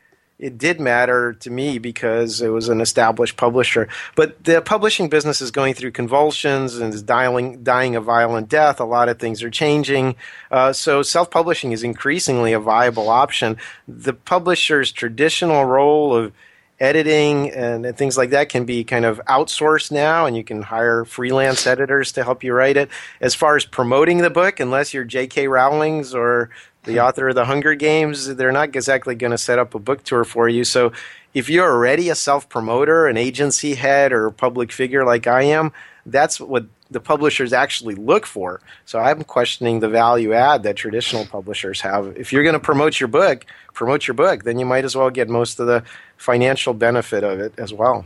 it 0.42 0.58
did 0.58 0.80
matter 0.80 1.34
to 1.34 1.50
me 1.50 1.78
because 1.78 2.42
it 2.42 2.48
was 2.48 2.68
an 2.68 2.80
established 2.80 3.36
publisher. 3.36 3.88
But 4.16 4.42
the 4.42 4.60
publishing 4.60 5.08
business 5.08 5.40
is 5.40 5.52
going 5.52 5.74
through 5.74 5.92
convulsions 5.92 6.76
and 6.78 6.92
is 6.92 7.00
dying, 7.00 7.62
dying 7.62 7.94
a 7.94 8.00
violent 8.00 8.48
death. 8.48 8.80
A 8.80 8.84
lot 8.84 9.08
of 9.08 9.20
things 9.20 9.44
are 9.44 9.50
changing. 9.50 10.16
Uh, 10.50 10.72
so 10.72 11.02
self 11.02 11.30
publishing 11.30 11.70
is 11.70 11.84
increasingly 11.84 12.52
a 12.52 12.58
viable 12.58 13.08
option. 13.08 13.56
The 13.86 14.12
publisher's 14.12 14.90
traditional 14.90 15.64
role 15.64 16.16
of 16.16 16.32
editing 16.80 17.52
and, 17.52 17.86
and, 17.86 17.96
things 17.96 18.18
like 18.18 18.30
that 18.30 18.48
can 18.48 18.64
be 18.64 18.82
kind 18.82 19.04
of 19.04 19.20
outsourced 19.28 19.92
now, 19.92 20.26
and 20.26 20.36
you 20.36 20.42
can 20.42 20.62
hire 20.62 21.04
freelance 21.04 21.64
editors 21.64 22.10
to 22.10 22.24
help 22.24 22.42
you 22.42 22.52
write 22.52 22.76
it. 22.76 22.88
As 23.20 23.36
far 23.36 23.54
as 23.54 23.64
promoting 23.64 24.18
the 24.18 24.30
book, 24.30 24.58
unless 24.58 24.92
you're 24.92 25.04
J.K. 25.04 25.46
Rowling's 25.46 26.12
or 26.12 26.50
the 26.84 27.00
author 27.00 27.28
of 27.28 27.34
the 27.34 27.44
Hunger 27.44 27.74
Games, 27.74 28.34
they're 28.34 28.52
not 28.52 28.74
exactly 28.74 29.14
going 29.14 29.30
to 29.30 29.38
set 29.38 29.58
up 29.58 29.74
a 29.74 29.78
book 29.78 30.02
tour 30.02 30.24
for 30.24 30.48
you. 30.48 30.64
So 30.64 30.92
if 31.34 31.48
you're 31.48 31.70
already 31.70 32.08
a 32.08 32.14
self 32.14 32.48
promoter, 32.48 33.06
an 33.06 33.16
agency 33.16 33.74
head, 33.74 34.12
or 34.12 34.26
a 34.26 34.32
public 34.32 34.72
figure 34.72 35.04
like 35.04 35.26
I 35.26 35.42
am, 35.42 35.72
that's 36.06 36.40
what 36.40 36.66
the 36.90 37.00
publishers 37.00 37.52
actually 37.52 37.94
look 37.94 38.26
for. 38.26 38.60
So 38.84 38.98
I'm 38.98 39.24
questioning 39.24 39.80
the 39.80 39.88
value 39.88 40.32
add 40.34 40.62
that 40.64 40.76
traditional 40.76 41.24
publishers 41.24 41.80
have. 41.80 42.16
If 42.16 42.32
you're 42.32 42.42
going 42.42 42.54
to 42.54 42.60
promote 42.60 43.00
your 43.00 43.08
book, 43.08 43.46
promote 43.72 44.06
your 44.06 44.14
book, 44.14 44.44
then 44.44 44.58
you 44.58 44.66
might 44.66 44.84
as 44.84 44.94
well 44.94 45.10
get 45.10 45.28
most 45.28 45.58
of 45.58 45.66
the 45.66 45.84
financial 46.16 46.74
benefit 46.74 47.24
of 47.24 47.40
it 47.40 47.54
as 47.58 47.72
well. 47.72 48.04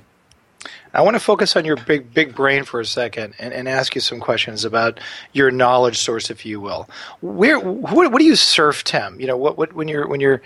I 0.94 1.02
want 1.02 1.14
to 1.14 1.20
focus 1.20 1.56
on 1.56 1.64
your 1.64 1.76
big 1.76 2.12
big 2.12 2.34
brain 2.34 2.64
for 2.64 2.80
a 2.80 2.86
second 2.86 3.34
and, 3.38 3.52
and 3.52 3.68
ask 3.68 3.94
you 3.94 4.00
some 4.00 4.20
questions 4.20 4.64
about 4.64 5.00
your 5.32 5.50
knowledge 5.50 5.98
source, 5.98 6.30
if 6.30 6.46
you 6.46 6.60
will. 6.60 6.88
Where 7.20 7.58
what, 7.58 8.12
what 8.12 8.18
do 8.18 8.24
you 8.24 8.36
surf, 8.36 8.84
Tim? 8.84 9.20
You 9.20 9.26
know, 9.26 9.36
what, 9.36 9.58
what 9.58 9.74
when 9.74 9.88
you're 9.88 10.08
when 10.08 10.20
you're 10.20 10.42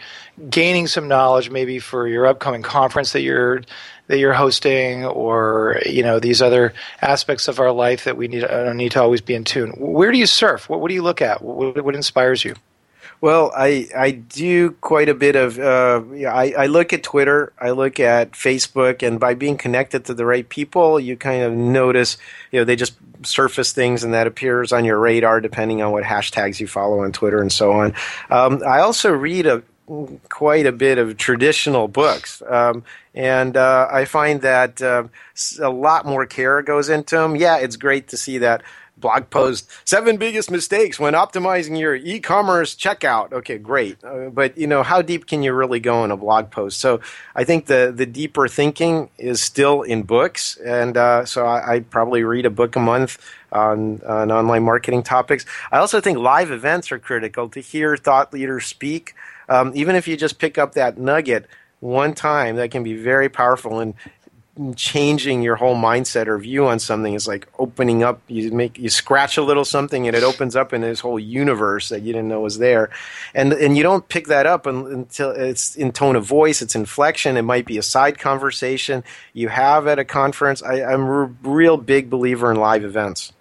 gaining 0.49 0.87
some 0.87 1.09
knowledge, 1.09 1.51
maybe 1.51 1.79
for 1.79 2.09
your 2.09 2.27
upcoming 2.27 2.63
conference 2.63 3.13
that 3.13 3.23
you're 3.23 3.63
that 4.09 4.19
you're 4.19 4.33
hosting, 4.35 5.05
or 5.05 5.81
you 5.87 6.03
know 6.03 6.19
these 6.19 6.43
other 6.43 6.75
aspects 7.01 7.49
of 7.49 7.61
our 7.61 7.73
life 7.73 8.05
that 8.05 8.17
we 8.17 8.29
need 8.29 8.45
uh, 8.45 8.73
need 8.73 8.93
to 8.93 9.03
always 9.03 9.21
be 9.21 9.35
in 9.35 9.45
tune. 9.45 9.71
Where 9.77 10.11
do 10.11 10.19
you 10.19 10.27
surf? 10.27 10.69
What, 10.69 10.81
what 10.81 10.89
do 10.89 10.95
you 10.95 11.03
look 11.03 11.23
at? 11.23 11.43
What, 11.43 11.85
what 11.85 11.95
inspires 11.95 12.45
you? 12.45 12.55
Well, 13.21 13.53
I 13.55 13.89
I 13.97 14.13
do 14.13 14.71
quite 14.81 15.09
a 15.11 15.15
bit 15.15 15.37
of. 15.37 15.59
Uh, 15.59 16.03
I, 16.27 16.55
I 16.57 16.67
look 16.67 16.93
at 16.93 17.03
Twitter, 17.03 17.53
I 17.61 17.71
look 17.71 18.01
at 18.01 18.33
Facebook, 18.33 19.07
and 19.07 19.21
by 19.21 19.35
being 19.35 19.59
connected 19.59 20.07
to 20.07 20.15
the 20.15 20.25
right 20.25 20.49
people, 20.49 20.99
you 20.99 21.17
kind 21.17 21.43
of 21.43 21.53
notice. 21.53 22.17
You 22.51 22.61
know, 22.61 22.65
they 22.65 22.77
just 22.77 22.95
surface 23.23 23.73
things, 23.73 24.05
and 24.05 24.15
that 24.15 24.27
appears 24.27 24.73
on 24.73 24.87
your 24.87 24.99
radar 24.99 25.43
depending 25.43 25.83
on 25.83 25.93
what 25.93 26.03
hashtags 26.03 26.61
you 26.61 26.67
follow 26.67 27.01
on 27.01 27.13
Twitter 27.13 27.43
and 27.43 27.53
so 27.53 27.73
on. 27.73 27.95
Um, 28.31 28.63
I 28.67 28.81
also 28.81 29.13
read 29.13 29.47
a 29.47 29.63
quite 30.29 30.67
a 30.67 30.73
bit 30.73 30.99
of 30.99 31.17
traditional 31.17 31.89
books. 31.89 32.43
Um, 32.49 32.85
and 33.15 33.57
uh, 33.57 33.89
I 33.91 34.05
find 34.05 34.41
that 34.43 34.81
uh, 34.81 35.05
a 35.61 35.69
lot 35.69 36.07
more 36.07 36.27
care 36.27 36.63
goes 36.63 36.89
into 36.89 37.17
them. 37.17 37.35
Yeah, 37.37 37.57
it's 37.57 37.77
great 37.77 38.09
to 38.09 38.17
see 38.17 38.39
that 38.39 38.63
blog 39.01 39.31
post. 39.31 39.71
Seven 39.85 40.17
biggest 40.17 40.51
mistakes 40.51 40.99
when 40.99 41.15
optimizing 41.15 41.79
your 41.79 41.95
e-commerce 41.95 42.75
checkout. 42.75 43.33
Okay 43.33 43.59
great. 43.59 44.03
Uh, 44.05 44.29
but 44.31 44.57
you 44.57 44.67
know 44.67 44.83
how 44.83 45.03
deep 45.03 45.27
can 45.27 45.43
you 45.43 45.53
really 45.53 45.81
go 45.81 46.05
in 46.05 46.11
a 46.11 46.17
blog 46.17 46.51
post? 46.51 46.79
So 46.81 47.01
i 47.35 47.45
think 47.45 47.67
the 47.67 47.93
the 47.95 48.07
deeper 48.07 48.49
thinking 48.49 49.11
is 49.19 49.43
still 49.43 49.83
in 49.83 50.03
books. 50.03 50.57
And 50.57 50.97
uh, 50.97 51.25
so 51.25 51.47
I, 51.47 51.77
I, 51.77 51.81
probably 51.81 52.23
read 52.23 52.47
a 52.47 52.51
book 52.51 52.77
a 52.77 52.81
month 52.81 53.19
on, 53.53 54.01
on 54.07 54.31
online 54.31 54.63
marketing 54.63 55.03
topics. 55.03 55.45
I 55.73 55.79
also 55.79 56.01
think 56.01 56.19
live 56.19 56.51
events 56.51 56.93
are 56.93 56.99
critical 56.99 57.49
to 57.51 57.61
hear 57.61 57.97
thought 57.97 58.33
leaders 58.33 58.67
speak. 58.67 59.15
Um, 59.49 59.73
even 59.75 59.97
if 59.97 60.07
you 60.07 60.17
just 60.17 60.39
pick 60.39 60.59
up 60.59 60.75
that 60.75 60.99
nugget 60.99 61.47
one 61.81 62.15
time 62.15 62.57
that 62.57 62.71
can 62.71 62.83
be 62.83 62.95
very 62.95 63.29
powerful. 63.29 63.81
And 63.81 63.95
changing 64.77 65.43
your 65.43 65.57
whole 65.57 65.77
mindset 65.77 66.27
or 66.27 66.39
view 66.39 66.67
on 66.67 66.79
something 66.79 67.15
is 67.15 67.27
like 67.27 67.49
opening 67.59 68.03
up. 68.03 68.21
You 68.29 68.51
make 68.53 68.79
you 68.79 68.91
scratch 68.91 69.37
a 69.37 69.43
little 69.43 69.65
something 69.65 70.07
and 70.07 70.17
it 70.17 70.23
opens 70.23 70.57
up 70.57 70.73
in 70.73 70.81
this 70.81 71.01
whole 71.01 71.19
universe 71.19 71.89
that 71.89 72.03
you 72.03 72.13
didn't 72.13 72.29
know 72.29 72.41
was 72.41 72.59
there. 72.59 72.91
And 73.35 73.53
and 73.53 73.77
you 73.77 73.83
don't 73.83 74.09
pick 74.09 74.27
that 74.29 74.47
up 74.47 74.67
until 74.67 75.31
it's 75.31 75.77
in 75.77 75.93
tone 75.93 76.17
of 76.17 76.25
voice 76.25 76.63
it's 76.63 76.75
inflection 76.75 77.37
it 77.37 77.43
might 77.43 77.67
be 77.67 77.79
a 77.79 77.83
side 77.83 78.19
conversation. 78.19 79.05
You 79.33 79.49
have 79.49 79.87
at 79.87 79.99
a 79.99 80.05
conference. 80.05 80.63
I, 80.63 80.83
i'm 80.83 81.03
a 81.03 81.25
real 81.43 81.77
big 81.77 82.11
believer 82.11 82.51
in 82.51 82.57
live 82.57 82.85
events 82.85 83.33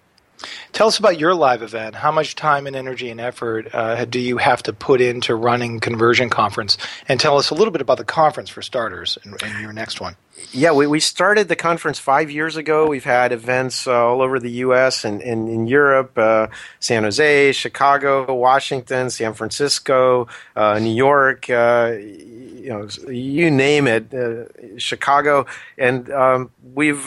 Tell 0.72 0.86
us 0.86 0.98
about 0.98 1.18
your 1.18 1.34
live 1.34 1.62
event. 1.62 1.94
How 1.94 2.10
much 2.10 2.34
time 2.34 2.66
and 2.66 2.74
energy 2.74 3.10
and 3.10 3.20
effort 3.20 3.74
uh, 3.74 4.04
do 4.04 4.18
you 4.18 4.38
have 4.38 4.62
to 4.64 4.72
put 4.72 5.00
into 5.00 5.34
running 5.34 5.80
Conversion 5.80 6.30
Conference? 6.30 6.78
And 7.08 7.20
tell 7.20 7.36
us 7.36 7.50
a 7.50 7.54
little 7.54 7.72
bit 7.72 7.80
about 7.80 7.98
the 7.98 8.04
conference 8.04 8.48
for 8.48 8.62
starters 8.62 9.18
and, 9.24 9.36
your 9.60 9.72
next 9.72 10.00
one. 10.00 10.16
Yeah, 10.52 10.72
we, 10.72 10.86
we 10.86 11.00
started 11.00 11.48
the 11.48 11.56
conference 11.56 11.98
five 11.98 12.30
years 12.30 12.56
ago. 12.56 12.88
We've 12.88 13.04
had 13.04 13.32
events 13.32 13.86
uh, 13.86 13.92
all 13.92 14.22
over 14.22 14.38
the 14.38 14.50
U.S. 14.50 15.04
and, 15.04 15.20
and 15.20 15.48
in 15.48 15.66
Europe, 15.66 16.16
uh, 16.16 16.46
San 16.78 17.02
Jose, 17.02 17.52
Chicago, 17.52 18.32
Washington, 18.34 19.10
San 19.10 19.34
Francisco, 19.34 20.28
uh, 20.56 20.78
New 20.78 20.94
York, 20.94 21.50
uh, 21.50 21.94
you 21.98 22.68
know, 22.68 22.88
you 23.08 23.50
name 23.50 23.86
it, 23.86 24.14
uh, 24.14 24.44
Chicago. 24.78 25.46
And 25.76 26.10
um, 26.10 26.50
we've 26.74 27.06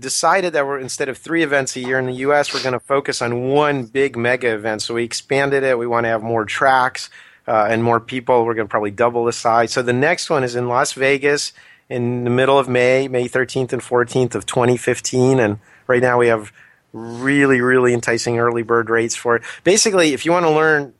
decided 0.00 0.52
that 0.54 0.66
we're 0.66 0.78
instead 0.78 1.08
of 1.08 1.18
three 1.18 1.42
events 1.42 1.76
a 1.76 1.80
year 1.80 1.98
in 1.98 2.06
the 2.06 2.14
U.S., 2.14 2.52
we're 2.52 2.62
going 2.62 2.72
to 2.72 2.80
focus 2.80 3.22
on 3.22 3.48
one 3.48 3.84
big 3.84 4.16
mega 4.16 4.52
event. 4.54 4.82
So 4.82 4.94
we 4.94 5.04
expanded 5.04 5.62
it. 5.62 5.78
We 5.78 5.86
want 5.86 6.04
to 6.04 6.08
have 6.08 6.22
more 6.22 6.44
tracks 6.44 7.10
uh, 7.46 7.66
and 7.70 7.84
more 7.84 8.00
people. 8.00 8.44
We're 8.44 8.54
going 8.54 8.66
to 8.66 8.70
probably 8.70 8.90
double 8.90 9.24
the 9.24 9.32
size. 9.32 9.72
So 9.72 9.82
the 9.82 9.92
next 9.92 10.30
one 10.30 10.42
is 10.42 10.56
in 10.56 10.68
Las 10.68 10.92
Vegas 10.94 11.52
in 11.88 12.24
the 12.24 12.30
middle 12.30 12.58
of 12.58 12.68
May, 12.68 13.08
May 13.08 13.28
13th 13.28 13.72
and 13.72 13.82
14th 13.82 14.34
of 14.34 14.46
2015. 14.46 15.38
And 15.38 15.58
right 15.86 16.02
now 16.02 16.18
we 16.18 16.28
have 16.28 16.52
really, 16.92 17.60
really 17.60 17.94
enticing 17.94 18.38
early 18.38 18.62
bird 18.62 18.90
rates 18.90 19.14
for 19.14 19.36
it. 19.36 19.42
Basically, 19.64 20.12
if 20.12 20.24
you 20.24 20.32
want 20.32 20.46
to 20.46 20.50
learn 20.50 20.94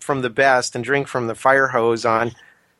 from 0.00 0.22
the 0.22 0.30
best 0.30 0.74
and 0.74 0.84
drink 0.84 1.08
from 1.08 1.26
the 1.26 1.34
fire 1.34 1.68
hose 1.68 2.04
on 2.04 2.32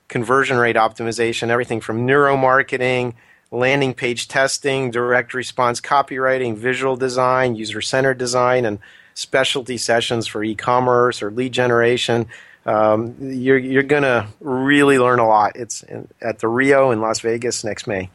conversion 0.09 0.57
rate 0.57 0.77
optimization, 0.77 1.49
everything 1.49 1.81
from 1.81 2.07
neuromarketing– 2.07 3.15
landing 3.51 3.95
page 3.95 4.29
testing, 4.29 4.91
direct 4.91 5.35
response 5.35 5.81
copywriting, 5.81 6.57
visual 6.57 6.97
design, 6.97 7.55
user 7.55 7.81
centered 7.81 8.19
design, 8.19 8.65
and 8.65 8.79
specialty 9.15 9.79
sessions 9.79 10.27
for 10.27 10.45
e 10.45 10.55
commerce 10.55 11.23
or 11.23 11.31
lead 11.31 11.53
generation. 11.53 12.27
Um, 12.67 13.17
you're 13.21 13.59
you're 13.59 13.83
going 13.83 14.03
to 14.03 14.27
really 14.41 14.99
learn 14.99 15.19
a 15.19 15.27
lot. 15.27 15.57
It's 15.57 15.83
in, 15.83 16.09
at 16.21 16.41
the 16.41 16.49
Rio 16.49 16.91
in 16.91 17.01
Las 17.01 17.21
Vegas 17.21 17.65
next 17.65 17.87
May. 17.87 18.11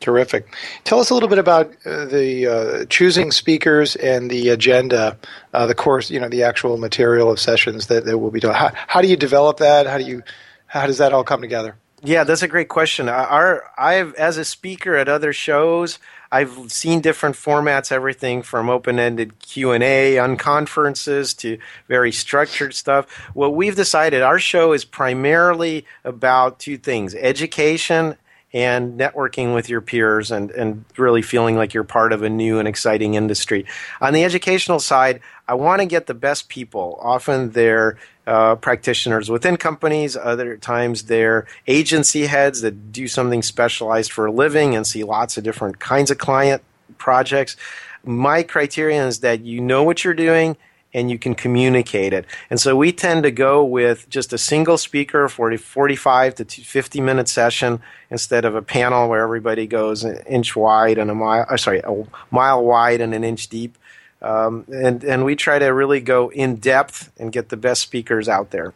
Terrific. 0.00 0.54
Tell 0.84 1.00
us 1.00 1.08
a 1.08 1.14
little 1.14 1.28
bit 1.28 1.38
about 1.38 1.72
uh, 1.86 2.04
the 2.04 2.46
uh, 2.46 2.84
choosing 2.86 3.32
speakers 3.32 3.96
and 3.96 4.30
the 4.30 4.50
agenda, 4.50 5.16
uh, 5.54 5.66
the 5.66 5.74
course, 5.74 6.10
you 6.10 6.20
know, 6.20 6.28
the 6.28 6.42
actual 6.42 6.76
material 6.76 7.30
of 7.30 7.40
sessions 7.40 7.86
that, 7.86 8.04
that 8.04 8.18
will 8.18 8.30
be 8.30 8.40
done. 8.40 8.54
How, 8.54 8.72
how 8.74 9.00
do 9.00 9.08
you 9.08 9.16
develop 9.16 9.56
that? 9.58 9.86
How 9.86 9.96
do 9.96 10.04
you, 10.04 10.22
how 10.66 10.86
does 10.86 10.98
that 10.98 11.14
all 11.14 11.24
come 11.24 11.40
together? 11.40 11.76
Yeah, 12.02 12.24
that's 12.24 12.42
a 12.42 12.48
great 12.48 12.68
question. 12.68 13.08
Our, 13.08 13.70
I've, 13.78 14.14
as 14.14 14.36
a 14.36 14.44
speaker 14.44 14.96
at 14.96 15.08
other 15.08 15.32
shows, 15.32 15.98
I've 16.30 16.70
seen 16.70 17.00
different 17.00 17.36
formats, 17.36 17.90
everything 17.90 18.42
from 18.42 18.68
open-ended 18.68 19.38
Q&A 19.38 20.18
on 20.18 20.36
conferences 20.36 21.32
to 21.34 21.58
very 21.88 22.12
structured 22.12 22.74
stuff. 22.74 23.10
What 23.32 23.54
we've 23.54 23.76
decided, 23.76 24.22
our 24.22 24.38
show 24.38 24.72
is 24.72 24.84
primarily 24.84 25.86
about 26.04 26.58
two 26.58 26.76
things, 26.76 27.14
education 27.14 28.16
and 28.56 28.98
networking 28.98 29.52
with 29.52 29.68
your 29.68 29.82
peers 29.82 30.30
and, 30.30 30.50
and 30.52 30.82
really 30.96 31.20
feeling 31.20 31.56
like 31.58 31.74
you're 31.74 31.84
part 31.84 32.10
of 32.10 32.22
a 32.22 32.30
new 32.30 32.58
and 32.58 32.66
exciting 32.66 33.12
industry. 33.12 33.66
On 34.00 34.14
the 34.14 34.24
educational 34.24 34.80
side, 34.80 35.20
I 35.46 35.52
want 35.52 35.82
to 35.82 35.86
get 35.86 36.06
the 36.06 36.14
best 36.14 36.48
people. 36.48 36.98
Often 37.02 37.50
they're 37.50 37.98
uh, 38.26 38.54
practitioners 38.56 39.28
within 39.28 39.58
companies, 39.58 40.16
other 40.16 40.56
times 40.56 41.02
they're 41.02 41.46
agency 41.66 42.24
heads 42.24 42.62
that 42.62 42.92
do 42.92 43.06
something 43.08 43.42
specialized 43.42 44.10
for 44.10 44.24
a 44.24 44.32
living 44.32 44.74
and 44.74 44.86
see 44.86 45.04
lots 45.04 45.36
of 45.36 45.44
different 45.44 45.78
kinds 45.78 46.10
of 46.10 46.16
client 46.16 46.62
projects. 46.96 47.58
My 48.04 48.42
criterion 48.42 49.06
is 49.06 49.20
that 49.20 49.42
you 49.42 49.60
know 49.60 49.82
what 49.82 50.02
you're 50.02 50.14
doing 50.14 50.56
and 50.96 51.10
you 51.10 51.18
can 51.18 51.34
communicate 51.34 52.14
it. 52.14 52.24
And 52.48 52.58
so 52.58 52.74
we 52.74 52.90
tend 52.90 53.22
to 53.24 53.30
go 53.30 53.62
with 53.62 54.08
just 54.08 54.32
a 54.32 54.38
single 54.38 54.78
speaker, 54.78 55.28
40, 55.28 55.58
45 55.58 56.34
to 56.36 56.44
50 56.46 57.00
minute 57.02 57.28
session 57.28 57.80
instead 58.10 58.46
of 58.46 58.54
a 58.54 58.62
panel 58.62 59.08
where 59.10 59.22
everybody 59.22 59.66
goes 59.66 60.04
an 60.04 60.16
inch 60.26 60.56
wide 60.56 60.96
and 60.96 61.10
a 61.10 61.14
mile, 61.14 61.44
uh, 61.50 61.56
sorry, 61.58 61.80
a 61.84 62.04
mile 62.30 62.64
wide 62.64 63.02
and 63.02 63.12
an 63.14 63.24
inch 63.24 63.48
deep. 63.48 63.76
Um, 64.22 64.64
and, 64.68 65.04
and 65.04 65.26
we 65.26 65.36
try 65.36 65.58
to 65.58 65.66
really 65.66 66.00
go 66.00 66.30
in 66.30 66.56
depth 66.56 67.12
and 67.18 67.30
get 67.30 67.50
the 67.50 67.58
best 67.58 67.82
speakers 67.82 68.26
out 68.26 68.50
there. 68.50 68.72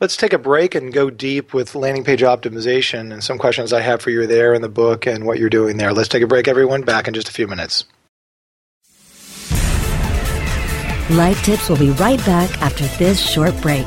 Let's 0.00 0.16
take 0.16 0.32
a 0.32 0.38
break 0.38 0.74
and 0.74 0.94
go 0.94 1.10
deep 1.10 1.52
with 1.52 1.74
landing 1.74 2.04
page 2.04 2.22
optimization 2.22 3.12
and 3.12 3.22
some 3.22 3.36
questions 3.36 3.74
I 3.74 3.82
have 3.82 4.00
for 4.00 4.08
you 4.08 4.26
there 4.26 4.54
in 4.54 4.62
the 4.62 4.68
book 4.70 5.06
and 5.06 5.26
what 5.26 5.38
you're 5.38 5.50
doing 5.50 5.76
there. 5.76 5.92
Let's 5.92 6.08
take 6.08 6.22
a 6.22 6.26
break, 6.26 6.48
everyone. 6.48 6.82
Back 6.82 7.06
in 7.06 7.12
just 7.12 7.28
a 7.28 7.32
few 7.32 7.46
minutes. 7.46 7.84
Life 11.12 11.44
Tips 11.44 11.68
will 11.68 11.76
be 11.76 11.90
right 11.90 12.18
back 12.24 12.62
after 12.62 12.86
this 12.96 13.20
short 13.20 13.54
break. 13.60 13.86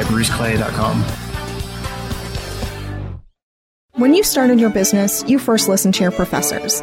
at 0.00 0.06
bruceclay.com. 0.06 1.04
When 3.96 4.12
you 4.12 4.24
started 4.24 4.58
your 4.58 4.70
business, 4.70 5.22
you 5.28 5.38
first 5.38 5.68
listened 5.68 5.94
to 5.94 6.02
your 6.02 6.10
professors. 6.10 6.82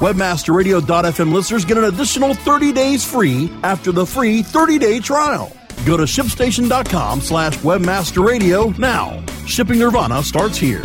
Webmasterradio.fm 0.00 1.30
listeners 1.30 1.66
get 1.66 1.76
an 1.76 1.84
additional 1.84 2.32
30 2.32 2.72
days 2.72 3.04
free 3.04 3.52
after 3.62 3.92
the 3.92 4.06
free 4.06 4.42
30-day 4.42 5.00
trial. 5.00 5.52
Go 5.84 5.98
to 5.98 6.04
shipstation.com 6.04 7.20
slash 7.20 7.58
webmasterradio 7.58 8.78
now. 8.78 9.22
Shipping 9.44 9.78
Nirvana 9.78 10.22
starts 10.22 10.56
here. 10.56 10.84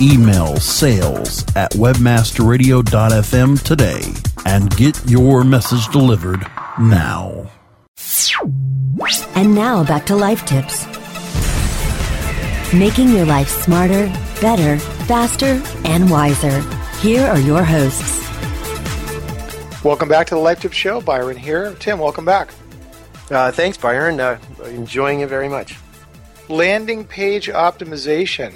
Email 0.00 0.56
sales 0.56 1.44
at 1.54 1.72
webmasterradio.fm 1.72 3.62
today 3.62 4.02
and 4.46 4.74
get 4.76 5.00
your 5.08 5.44
message 5.44 5.86
delivered 5.88 6.46
now. 6.80 7.50
And 9.34 9.54
now 9.54 9.84
back 9.84 10.06
to 10.06 10.16
life 10.16 10.44
tips. 10.44 10.86
Making 12.72 13.10
your 13.10 13.26
life 13.26 13.48
smarter, 13.48 14.06
better, 14.40 14.78
faster, 14.78 15.62
and 15.84 16.10
wiser. 16.10 16.60
Here 17.00 17.26
are 17.26 17.38
your 17.38 17.62
hosts. 17.62 18.22
Welcome 19.84 20.08
back 20.08 20.28
to 20.28 20.34
the 20.34 20.40
Life 20.40 20.60
Tip 20.60 20.72
Show. 20.72 21.00
Byron 21.00 21.36
here. 21.36 21.74
Tim, 21.80 21.98
welcome 21.98 22.24
back. 22.24 22.50
Uh, 23.30 23.50
thanks, 23.50 23.76
Byron. 23.76 24.20
Uh, 24.20 24.38
enjoying 24.66 25.20
it 25.20 25.28
very 25.28 25.48
much. 25.48 25.76
Landing 26.48 27.04
page 27.04 27.48
optimization. 27.48 28.54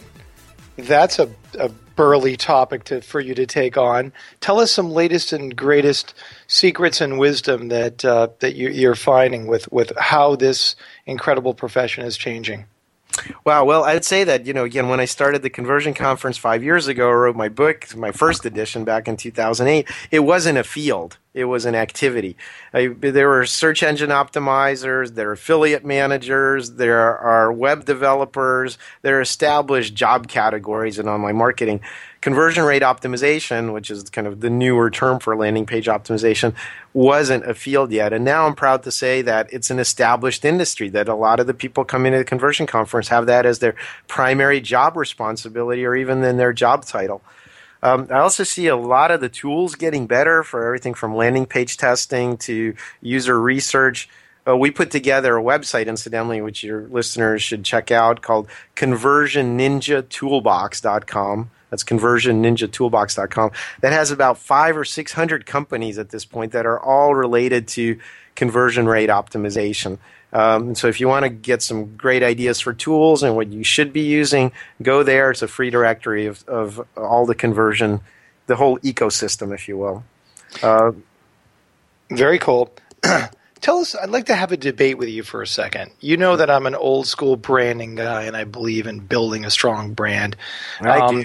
That's 0.77 1.19
a, 1.19 1.31
a 1.59 1.69
burly 1.69 2.37
topic 2.37 2.85
to, 2.85 3.01
for 3.01 3.21
you 3.21 3.35
to 3.35 3.47
take 3.47 3.77
on. 3.77 4.13
Tell 4.41 4.61
us 4.61 4.71
some 4.71 4.91
latest 4.91 5.33
and 5.33 5.57
greatest 5.57 6.15
secrets 6.47 7.01
and 7.01 7.19
wisdom 7.19 7.69
that 7.69 8.05
uh, 8.05 8.29
that 8.41 8.55
you, 8.55 8.69
you're 8.69 8.95
finding 8.95 9.47
with, 9.47 9.71
with 9.73 9.93
how 9.99 10.37
this 10.37 10.77
incredible 11.07 11.55
profession 11.55 12.05
is 12.05 12.17
changing. 12.17 12.67
Wow. 13.45 13.65
Well, 13.65 13.85
I'd 13.85 14.05
say 14.05 14.25
that, 14.25 14.47
you 14.47 14.53
know, 14.53 14.65
again, 14.65 14.89
when 14.89 15.01
I 15.01 15.07
started 15.07 15.43
the 15.43 15.51
conversion 15.51 15.95
conference 15.95 16.37
five 16.37 16.63
years 16.63 16.87
ago, 16.87 17.09
I 17.09 17.13
wrote 17.13 17.37
my 17.37 17.49
book, 17.49 17.97
my 17.97 18.13
first 18.13 18.45
edition 18.45 18.85
back 18.85 19.09
in 19.09 19.17
2008, 19.17 19.89
it 20.11 20.21
wasn't 20.21 20.59
a 20.59 20.65
field. 20.65 21.17
It 21.37 21.45
was 21.45 21.67
an 21.67 21.75
activity. 21.75 22.35
There 22.73 23.29
were 23.29 23.45
search 23.45 23.83
engine 23.83 24.09
optimizers, 24.09 25.15
there 25.15 25.29
are 25.29 25.33
affiliate 25.33 25.85
managers, 25.85 26.73
there 26.73 27.19
are 27.19 27.53
web 27.53 27.85
developers, 27.85 28.79
there 29.03 29.19
are 29.19 29.21
established 29.21 29.95
job 29.95 30.29
categories 30.29 30.99
in 30.99 31.09
online 31.09 31.37
marketing 31.37 31.83
conversion 32.23 32.65
rate 32.65 32.81
optimization, 32.83 33.75
which 33.75 33.91
is 33.91 34.09
kind 34.09 34.27
of 34.27 34.41
the 34.41 34.49
newer 34.49 34.91
term 34.91 35.21
for 35.21 35.37
landing 35.37 35.67
page 35.67 35.87
optimization, 35.87 36.55
wasn't 36.95 37.45
a 37.45 37.55
field 37.55 37.93
yet. 37.93 38.15
And 38.15 38.25
now 38.25 38.47
I'm 38.47 38.55
proud 38.55 38.83
to 38.85 38.91
say 38.91 39.21
that 39.21 39.53
it's 39.53 39.71
an 39.71 39.79
established 39.79 40.43
industry, 40.43 40.89
that 40.89 41.07
a 41.07 41.15
lot 41.15 41.39
of 41.39 41.47
the 41.47 41.55
people 41.55 41.85
coming 41.85 42.13
to 42.13 42.19
the 42.19 42.25
conversion 42.25 42.67
conference 42.67 43.09
have 43.09 43.27
that 43.27 43.45
as 43.45 43.59
their 43.59 43.75
primary 44.09 44.63
job 44.63 44.97
responsibility 44.97 45.85
or 45.85 45.95
even 45.95 46.25
in 46.25 46.39
their 46.39 46.55
job 46.55 46.87
title. 46.87 47.21
Um, 47.83 48.09
I 48.11 48.19
also 48.19 48.45
see 48.45 48.67
a 48.67 48.77
lot 48.77 49.11
of 49.11 49.21
the 49.21 49.29
tools 49.29 49.75
getting 49.75 50.07
better 50.07 50.43
for 50.43 50.67
everything 50.67 50.95
from 50.95 51.15
landing 51.15 51.47
page 51.47 51.77
testing 51.77 52.37
to 52.39 52.75
user 53.01 53.41
research. 53.41 54.09
Uh, 54.49 54.57
we 54.57 54.71
put 54.71 54.91
together 54.91 55.37
a 55.37 55.43
website, 55.43 55.87
incidentally, 55.87 56.41
which 56.41 56.63
your 56.63 56.87
listeners 56.89 57.43
should 57.43 57.65
check 57.65 57.91
out 57.91 58.23
called 58.23 58.49
conversionninjatoolbox.com. 58.77 61.51
That's 61.71 61.83
conversionninjatoolbox.com. 61.83 63.51
That 63.81 63.93
has 63.93 64.13
about 64.13 64.39
five 64.39 64.77
or 64.77 64.85
six 64.85 65.13
hundred 65.13 65.47
companies 65.47 65.99
at 65.99 66.11
this 66.11 66.25
point 66.25 66.53
that 66.53 66.65
are 66.65 66.79
all 66.79 67.13
related 67.15 67.67
to 67.69 67.99
conversion 68.37 68.87
rate 68.87 69.11
optimization. 69.11 69.99
Um, 70.37 70.75
so 70.75 70.87
if 70.89 71.01
you 71.01 71.09
want 71.09 71.23
to 71.23 71.31
get 71.31 71.63
some 71.63 71.97
great 71.97 72.23
ideas 72.23 72.61
for 72.61 72.75
tools 72.75 73.23
and 73.23 73.35
what 73.35 73.49
you 73.49 73.65
should 73.65 73.91
be 73.91 74.03
using, 74.03 74.53
go 74.83 75.03
there. 75.03 75.31
It's 75.31 75.41
a 75.41 75.49
free 75.49 75.71
directory 75.71 76.27
of, 76.27 76.47
of 76.47 76.87
all 76.95 77.25
the 77.25 77.35
conversion, 77.35 78.01
the 78.47 78.57
whole 78.57 78.79
ecosystem, 78.81 79.55
if 79.55 79.67
you 79.67 79.79
will. 79.79 80.05
Uh, 80.63 80.93
Very 82.11 82.39
cool. 82.39 82.71
Tell 83.63 83.79
us, 83.79 83.97
I'd 83.97 84.11
like 84.11 84.27
to 84.27 84.35
have 84.35 84.53
a 84.53 84.59
debate 84.59 84.99
with 84.99 85.09
you 85.09 85.23
for 85.23 85.41
a 85.41 85.47
second. 85.47 85.91
You 86.01 86.19
know 86.19 86.37
that 86.37 86.51
I'm 86.51 86.67
an 86.67 86.75
old 86.75 87.07
school 87.07 87.37
branding 87.37 87.95
guy 87.95 88.25
and 88.25 88.37
I 88.37 88.45
believe 88.45 88.87
in 88.87 89.01
building 89.01 89.47
a 89.47 89.51
strong 89.51 89.95
brand. 89.95 90.37
I 90.83 90.99
um, 90.99 91.25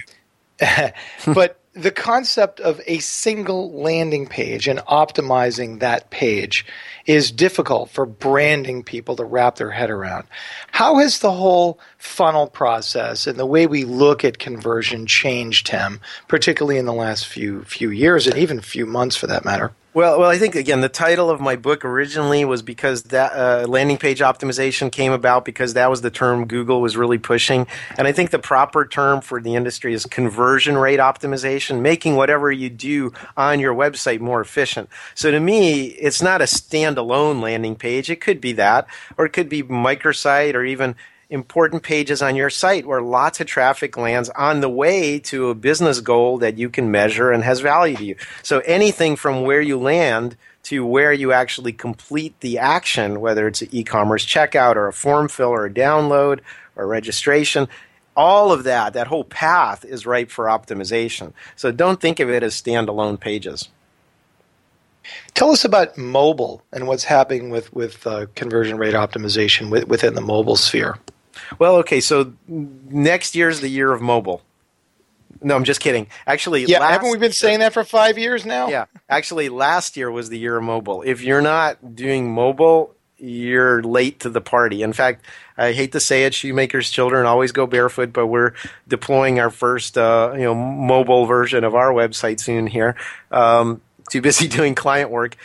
do. 0.58 1.34
but 1.34 1.61
the 1.74 1.92
concept 1.92 2.60
of 2.60 2.82
a 2.86 3.00
single 3.00 3.72
landing 3.72 4.28
page 4.28 4.68
and 4.68 4.80
optimizing 4.80 5.80
that 5.80 6.10
page 6.10 6.66
is 7.06 7.32
difficult 7.32 7.90
for 7.90 8.06
branding 8.06 8.84
people 8.84 9.16
to 9.16 9.24
wrap 9.24 9.56
their 9.56 9.72
head 9.72 9.90
around. 9.90 10.28
How 10.72 10.98
has 10.98 11.20
the 11.20 11.32
whole 11.32 11.80
funnel 11.98 12.48
process 12.48 13.26
and 13.26 13.40
the 13.40 13.46
way 13.46 13.68
we 13.68 13.86
look 13.86 14.26
at 14.26 14.38
conversion 14.38 15.06
changed, 15.06 15.68
Tim, 15.68 16.02
particularly 16.28 16.78
in 16.78 16.86
the 16.86 16.94
last 16.94 17.26
few 17.26 17.64
few 17.64 17.90
years 17.90 18.28
and 18.28 18.38
even 18.38 18.60
few 18.60 18.86
months 18.86 19.16
for 19.16 19.28
that 19.28 19.46
matter? 19.46 19.72
Well, 19.94 20.20
well, 20.20 20.30
I 20.30 20.38
think 20.38 20.56
again 20.56 20.80
the 20.80 20.88
title 20.88 21.30
of 21.30 21.42
my 21.42 21.58
book 21.58 21.84
originally 21.84 22.46
was 22.46 22.62
because 22.62 23.04
that 23.04 23.34
uh, 23.34 23.68
landing 23.68 23.98
page 23.98 24.22
optimization 24.22 24.90
came 24.90 25.12
about 25.12 25.44
because 25.44 25.74
that 25.74 25.90
was 25.90 26.00
the 26.00 26.10
term 26.10 26.48
Google 26.48 26.80
was 26.80 26.96
really 26.96 27.18
pushing, 27.18 27.68
and 27.98 28.08
I 28.08 28.14
think 28.14 28.30
the 28.30 28.40
proper 28.40 28.86
term 28.86 29.20
for 29.20 29.42
the 29.42 29.54
industry 29.54 29.94
is 29.94 30.06
conversion 30.06 30.78
rate 30.78 31.00
optimization, 31.02 31.82
making 31.82 32.16
whatever 32.16 32.50
you 32.54 32.70
do 32.70 33.12
on 33.36 33.60
your 33.60 33.76
website 33.76 34.22
more 34.22 34.40
efficient. 34.40 34.88
So 35.14 35.30
to 35.30 35.42
me, 35.42 35.88
it's 35.88 36.22
not 36.22 36.40
a 36.42 36.46
standalone 36.46 37.42
landing 37.42 37.76
page. 37.76 38.10
It 38.10 38.22
could 38.22 38.40
be 38.40 38.54
that, 38.54 38.88
or 39.18 39.26
it 39.26 39.34
could 39.34 39.50
be 39.50 39.62
microsite, 39.62 40.54
or 40.54 40.64
even 40.64 40.96
important 41.32 41.82
pages 41.82 42.22
on 42.22 42.36
your 42.36 42.50
site 42.50 42.86
where 42.86 43.02
lots 43.02 43.40
of 43.40 43.48
traffic 43.48 43.98
lands 43.98 44.30
on 44.32 44.60
the 44.60 44.70
way 44.70 45.18
to 45.18 45.50
a 45.50 45.56
business 45.56 46.02
goal 46.02 46.38
that 46.40 46.58
you 46.58 46.70
can 46.70 46.92
measure 46.92 47.32
and 47.32 47.44
has 47.44 47.62
value 47.62 47.96
to 47.96 48.04
you. 48.04 48.16
So 48.44 48.60
anything 48.60 49.16
from 49.16 49.44
where 49.44 49.62
you 49.62 49.80
land 49.80 50.36
to 50.64 50.86
where 50.86 51.14
you 51.14 51.32
actually 51.32 51.72
complete 51.72 52.40
the 52.42 52.60
action, 52.60 53.22
whether 53.22 53.48
it's 53.48 53.62
an 53.62 53.70
e-commerce 53.72 54.26
checkout 54.26 54.76
or 54.76 54.88
a 54.88 54.94
form 54.94 55.30
fill 55.30 55.50
or 55.50 55.66
a 55.66 55.74
download 55.74 56.42
or 56.76 56.86
registration, 56.86 57.68
all 58.16 58.52
of 58.52 58.66
that, 58.66 58.94
that 58.94 59.08
whole 59.08 59.24
path 59.24 59.86
is 59.86 60.06
ripe 60.06 60.30
for 60.30 60.46
optimization. 60.46 61.32
So 61.56 61.72
don't 61.72 62.02
think 62.02 62.20
of 62.20 62.30
it 62.30 62.44
as 62.44 62.62
standalone 62.62 63.20
pages. 63.20 63.70
Tell 65.34 65.50
us 65.50 65.66
about 65.66 65.98
mobile 65.98 66.62
and 66.72 66.88
what's 66.88 67.06
happening 67.06 67.50
with 67.50 67.74
with 67.74 68.06
uh, 68.06 68.28
conversion 68.36 68.78
rate 68.78 68.94
optimization 68.94 69.88
within 69.88 70.14
the 70.14 70.22
mobile 70.22 70.56
sphere. 70.56 71.00
Well, 71.60 71.78
okay, 71.78 72.02
so 72.02 72.34
next 72.48 73.36
year 73.36 73.50
is 73.50 73.62
the 73.62 73.70
year 73.70 73.92
of 73.92 74.02
mobile. 74.02 74.42
No, 75.44 75.56
I'm 75.56 75.64
just 75.64 75.80
kidding. 75.80 76.08
Actually, 76.28 76.66
yeah, 76.66 76.88
haven't 76.88 77.12
we 77.12 77.18
been 77.18 77.32
saying 77.32 77.60
that 77.60 77.74
for 77.74 77.84
five 77.84 78.18
years 78.18 78.46
now? 78.46 78.68
Yeah, 78.68 78.86
actually, 79.10 79.50
last 79.50 79.98
year 79.98 80.12
was 80.12 80.30
the 80.30 80.38
year 80.38 80.58
of 80.58 80.64
mobile. 80.64 81.02
If 81.02 81.24
you're 81.24 81.42
not 81.42 81.96
doing 81.96 82.32
mobile, 82.32 82.96
you're 83.18 83.82
late 83.82 84.20
to 84.22 84.30
the 84.30 84.42
party. 84.42 84.84
In 84.84 84.94
fact, 84.94 85.26
I 85.58 85.74
hate 85.74 85.92
to 85.94 86.00
say 86.00 86.26
it, 86.26 86.34
shoemakers' 86.34 86.90
children 86.90 87.26
always 87.26 87.52
go 87.52 87.68
barefoot, 87.68 88.14
but 88.14 88.28
we're 88.28 88.54
deploying 88.88 89.40
our 89.40 89.50
first, 89.50 89.98
uh, 89.98 90.34
you 90.36 90.44
know, 90.44 90.56
mobile 90.56 91.26
version 91.26 91.64
of 91.64 91.76
our 91.76 91.92
website 91.92 92.40
soon 92.40 92.68
here. 92.68 92.96
Um, 93.32 93.82
too 94.10 94.22
busy 94.22 94.48
doing 94.50 94.76
client 94.76 95.12
work, 95.12 95.38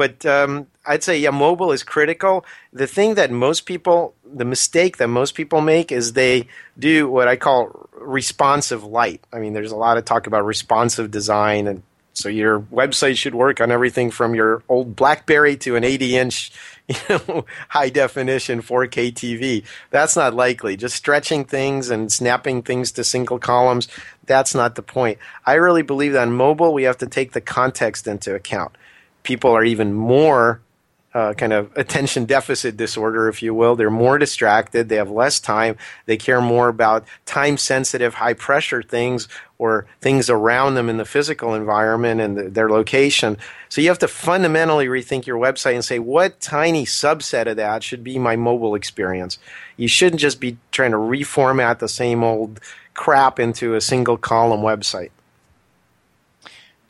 but 0.00 0.24
um, 0.24 0.66
I'd 0.86 1.04
say 1.04 1.18
yeah, 1.18 1.28
mobile 1.28 1.72
is 1.72 1.82
critical. 1.82 2.46
The 2.72 2.86
thing 2.86 3.16
that 3.16 3.30
most 3.30 3.66
people, 3.66 4.14
the 4.24 4.46
mistake 4.46 4.96
that 4.96 5.08
most 5.08 5.34
people 5.34 5.60
make 5.60 5.92
is 5.92 6.14
they 6.14 6.48
do 6.78 7.06
what 7.06 7.28
I 7.28 7.36
call 7.36 7.86
responsive 7.92 8.82
light. 8.82 9.22
I 9.30 9.40
mean, 9.40 9.52
there's 9.52 9.72
a 9.72 9.76
lot 9.76 9.98
of 9.98 10.06
talk 10.06 10.26
about 10.26 10.46
responsive 10.46 11.10
design, 11.10 11.66
and 11.66 11.82
so 12.14 12.30
your 12.30 12.60
website 12.60 13.18
should 13.18 13.34
work 13.34 13.60
on 13.60 13.70
everything 13.70 14.10
from 14.10 14.34
your 14.34 14.62
old 14.70 14.96
BlackBerry 14.96 15.58
to 15.58 15.76
an 15.76 15.84
80 15.84 16.16
inch, 16.16 16.50
you 16.88 16.96
know, 17.10 17.44
high 17.68 17.90
definition 17.90 18.62
4K 18.62 19.12
TV. 19.12 19.66
That's 19.90 20.16
not 20.16 20.32
likely. 20.32 20.78
Just 20.78 20.96
stretching 20.96 21.44
things 21.44 21.90
and 21.90 22.10
snapping 22.10 22.62
things 22.62 22.90
to 22.92 23.04
single 23.04 23.38
columns. 23.38 23.86
That's 24.24 24.54
not 24.54 24.76
the 24.76 24.82
point. 24.82 25.18
I 25.44 25.56
really 25.56 25.82
believe 25.82 26.14
that 26.14 26.22
on 26.22 26.32
mobile, 26.32 26.72
we 26.72 26.84
have 26.84 26.96
to 26.98 27.06
take 27.06 27.32
the 27.32 27.42
context 27.42 28.06
into 28.06 28.34
account. 28.34 28.72
People 29.22 29.50
are 29.52 29.64
even 29.64 29.92
more 29.92 30.60
uh, 31.12 31.34
kind 31.34 31.52
of 31.52 31.76
attention 31.76 32.24
deficit 32.24 32.76
disorder, 32.76 33.28
if 33.28 33.42
you 33.42 33.52
will. 33.52 33.74
They're 33.74 33.90
more 33.90 34.16
distracted. 34.16 34.88
They 34.88 34.96
have 34.96 35.10
less 35.10 35.40
time. 35.40 35.76
They 36.06 36.16
care 36.16 36.40
more 36.40 36.68
about 36.68 37.04
time 37.26 37.56
sensitive, 37.56 38.14
high 38.14 38.34
pressure 38.34 38.82
things 38.82 39.26
or 39.58 39.86
things 40.00 40.30
around 40.30 40.74
them 40.74 40.88
in 40.88 40.98
the 40.98 41.04
physical 41.04 41.54
environment 41.54 42.20
and 42.20 42.38
the, 42.38 42.42
their 42.48 42.70
location. 42.70 43.36
So 43.68 43.80
you 43.80 43.88
have 43.88 43.98
to 43.98 44.08
fundamentally 44.08 44.86
rethink 44.86 45.26
your 45.26 45.38
website 45.38 45.74
and 45.74 45.84
say, 45.84 45.98
what 45.98 46.40
tiny 46.40 46.86
subset 46.86 47.46
of 47.46 47.56
that 47.56 47.82
should 47.82 48.04
be 48.04 48.18
my 48.18 48.36
mobile 48.36 48.76
experience? 48.76 49.38
You 49.76 49.88
shouldn't 49.88 50.20
just 50.20 50.40
be 50.40 50.58
trying 50.70 50.92
to 50.92 50.96
reformat 50.96 51.80
the 51.80 51.88
same 51.88 52.22
old 52.22 52.60
crap 52.94 53.40
into 53.40 53.74
a 53.74 53.80
single 53.80 54.16
column 54.16 54.60
website. 54.60 55.10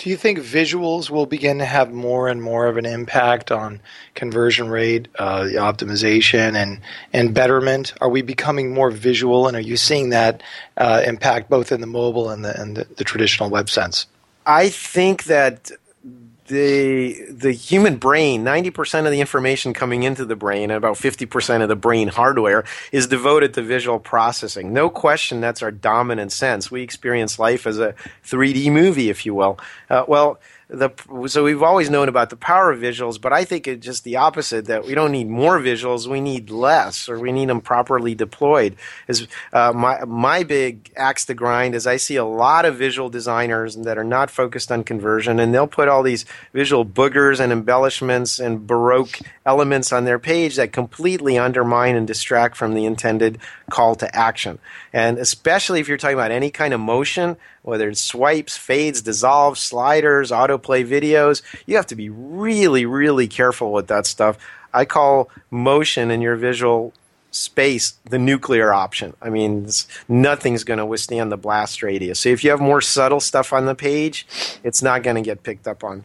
Do 0.01 0.09
you 0.09 0.17
think 0.17 0.39
visuals 0.39 1.11
will 1.11 1.27
begin 1.27 1.59
to 1.59 1.67
have 1.67 1.93
more 1.93 2.29
and 2.29 2.41
more 2.43 2.69
of 2.69 2.79
an 2.79 2.87
impact 2.87 3.53
on 3.53 3.81
conversion 4.15 4.71
rate, 4.71 5.09
uh, 5.19 5.43
optimization, 5.43 6.57
and 6.57 6.81
and 7.13 7.35
betterment? 7.35 7.93
Are 8.01 8.09
we 8.09 8.23
becoming 8.23 8.73
more 8.73 8.91
visual, 8.91 9.47
and 9.47 9.55
are 9.59 9.61
you 9.61 9.77
seeing 9.77 10.09
that 10.09 10.43
uh, 10.79 11.03
impact 11.05 11.51
both 11.51 11.71
in 11.71 11.83
the 11.83 11.87
mobile 11.87 12.31
and 12.31 12.43
the 12.43 12.59
and 12.59 12.79
the, 12.79 12.87
the 12.97 13.05
traditional 13.05 13.51
web 13.51 13.69
sense? 13.69 14.07
I 14.47 14.71
think 14.71 15.25
that 15.25 15.71
the 16.51 17.27
the 17.31 17.53
human 17.53 17.97
brain, 17.97 18.45
ninety 18.45 18.71
percent 18.71 19.07
of 19.07 19.13
the 19.13 19.21
information 19.21 19.73
coming 19.73 20.03
into 20.03 20.25
the 20.25 20.37
brain, 20.37 20.65
and 20.65 20.73
about 20.73 20.99
fifty 20.99 21.25
percent 21.25 21.63
of 21.63 21.69
the 21.69 21.77
brain 21.77 22.09
hardware 22.09 22.65
is 22.93 23.07
devoted 23.07 23.55
to 23.55 23.63
visual 23.63 23.99
processing. 23.99 24.73
No 24.73 24.91
question, 24.91 25.41
that's 25.41 25.63
our 25.63 25.71
dominant 25.71 26.33
sense. 26.33 26.71
We 26.71 26.83
experience 26.83 27.39
life 27.39 27.67
as 27.67 27.79
a 27.79 27.95
three 28.23 28.53
D 28.53 28.69
movie, 28.69 29.09
if 29.09 29.25
you 29.25 29.35
will. 29.35 29.59
Uh, 29.89 30.05
well 30.07 30.39
the 30.71 30.91
so 31.27 31.43
we've 31.43 31.63
always 31.63 31.91
known 31.91 32.09
about 32.09 32.31
the 32.31 32.37
power 32.37 32.71
of 32.71 32.79
visuals, 32.79 33.21
but 33.21 33.33
I 33.33 33.45
think 33.45 33.67
it's 33.67 33.85
just 33.85 34.05
the 34.05 34.17
opposite 34.17 34.67
that 34.67 34.87
we 34.87 34.95
don't 34.95 35.11
need 35.11 35.29
more 35.29 35.59
visuals, 35.59 36.07
we 36.07 36.21
need 36.21 36.49
less, 36.51 37.09
or 37.09 37.19
we 37.19 37.33
need 37.33 37.49
them 37.49 37.61
properly 37.61 38.15
deployed. 38.15 38.77
Is 39.09 39.27
uh, 39.53 39.73
my 39.75 40.05
my 40.05 40.45
big 40.45 40.93
axe 40.97 41.25
to 41.27 41.35
grind 41.35 41.75
is 41.75 41.87
I 41.87 41.97
see 41.97 42.17
a 42.17 42.25
lot 42.25 42.65
of 42.65 42.77
visual 42.77 43.09
designers 43.09 43.75
that 43.77 43.99
are 43.99 44.05
not 44.05 44.31
focused 44.31 44.71
on 44.71 44.85
conversion, 44.85 45.41
and 45.41 45.53
they'll 45.53 45.67
put 45.67 45.89
all 45.89 46.05
these 46.05 46.25
visual 46.53 46.87
boogers 46.87 47.41
and 47.41 47.53
embellishments 47.53 48.39
and 48.39 48.67
baroque 48.67 49.19
elements 49.45 49.93
on 49.93 50.05
their 50.05 50.21
page 50.21 50.57
that 50.57 50.73
completely 50.73 51.37
undermine 51.37 51.97
and 51.97 52.07
distract 52.07 52.57
from 52.57 52.75
the 52.75 52.85
intended 52.85 53.39
call 53.71 53.97
to 53.97 54.17
action. 54.17 54.59
And 54.93 55.19
especially 55.19 55.81
if 55.81 55.89
you're 55.89 55.99
talking 55.99 56.17
about 56.17 56.31
any 56.31 56.51
kind 56.51 56.75
of 56.75 56.81
motion, 56.81 57.37
whether 57.63 57.89
it's 57.89 58.01
swipes, 58.01 58.57
fades, 58.57 59.03
dissolves, 59.03 59.61
sliders, 59.61 60.33
autoplay 60.61 60.87
videos, 60.87 61.43
you 61.67 61.77
have 61.77 61.87
to 61.87 61.97
be 61.97 62.09
really, 62.09 62.87
really 62.87 63.29
careful 63.29 63.73
with 63.73 63.89
that 63.89 64.07
stuff. 64.07 64.39
I 64.73 64.85
call 64.85 65.29
motion 65.51 66.11
in 66.11 66.21
your 66.21 66.37
visual 66.37 66.93
space 67.31 67.95
the 68.05 68.19
nuclear 68.19 68.73
option. 68.73 69.15
I 69.23 69.31
mean, 69.31 69.69
nothing's 70.09 70.65
going 70.65 70.79
to 70.79 70.87
withstand 70.87 71.31
the 71.31 71.37
blast 71.37 71.83
radius. 71.83 72.21
So 72.21 72.29
if 72.29 72.43
you 72.45 72.51
have 72.51 72.61
more 72.61 72.81
subtle 72.81 73.21
stuff 73.21 73.53
on 73.53 73.67
the 73.67 73.75
page, 73.75 74.27
it's 74.65 74.83
not 74.83 75.03
going 75.03 75.17
to 75.17 75.23
get 75.23 75.43
picked 75.43 75.69
up 75.69 75.85
on. 75.85 76.05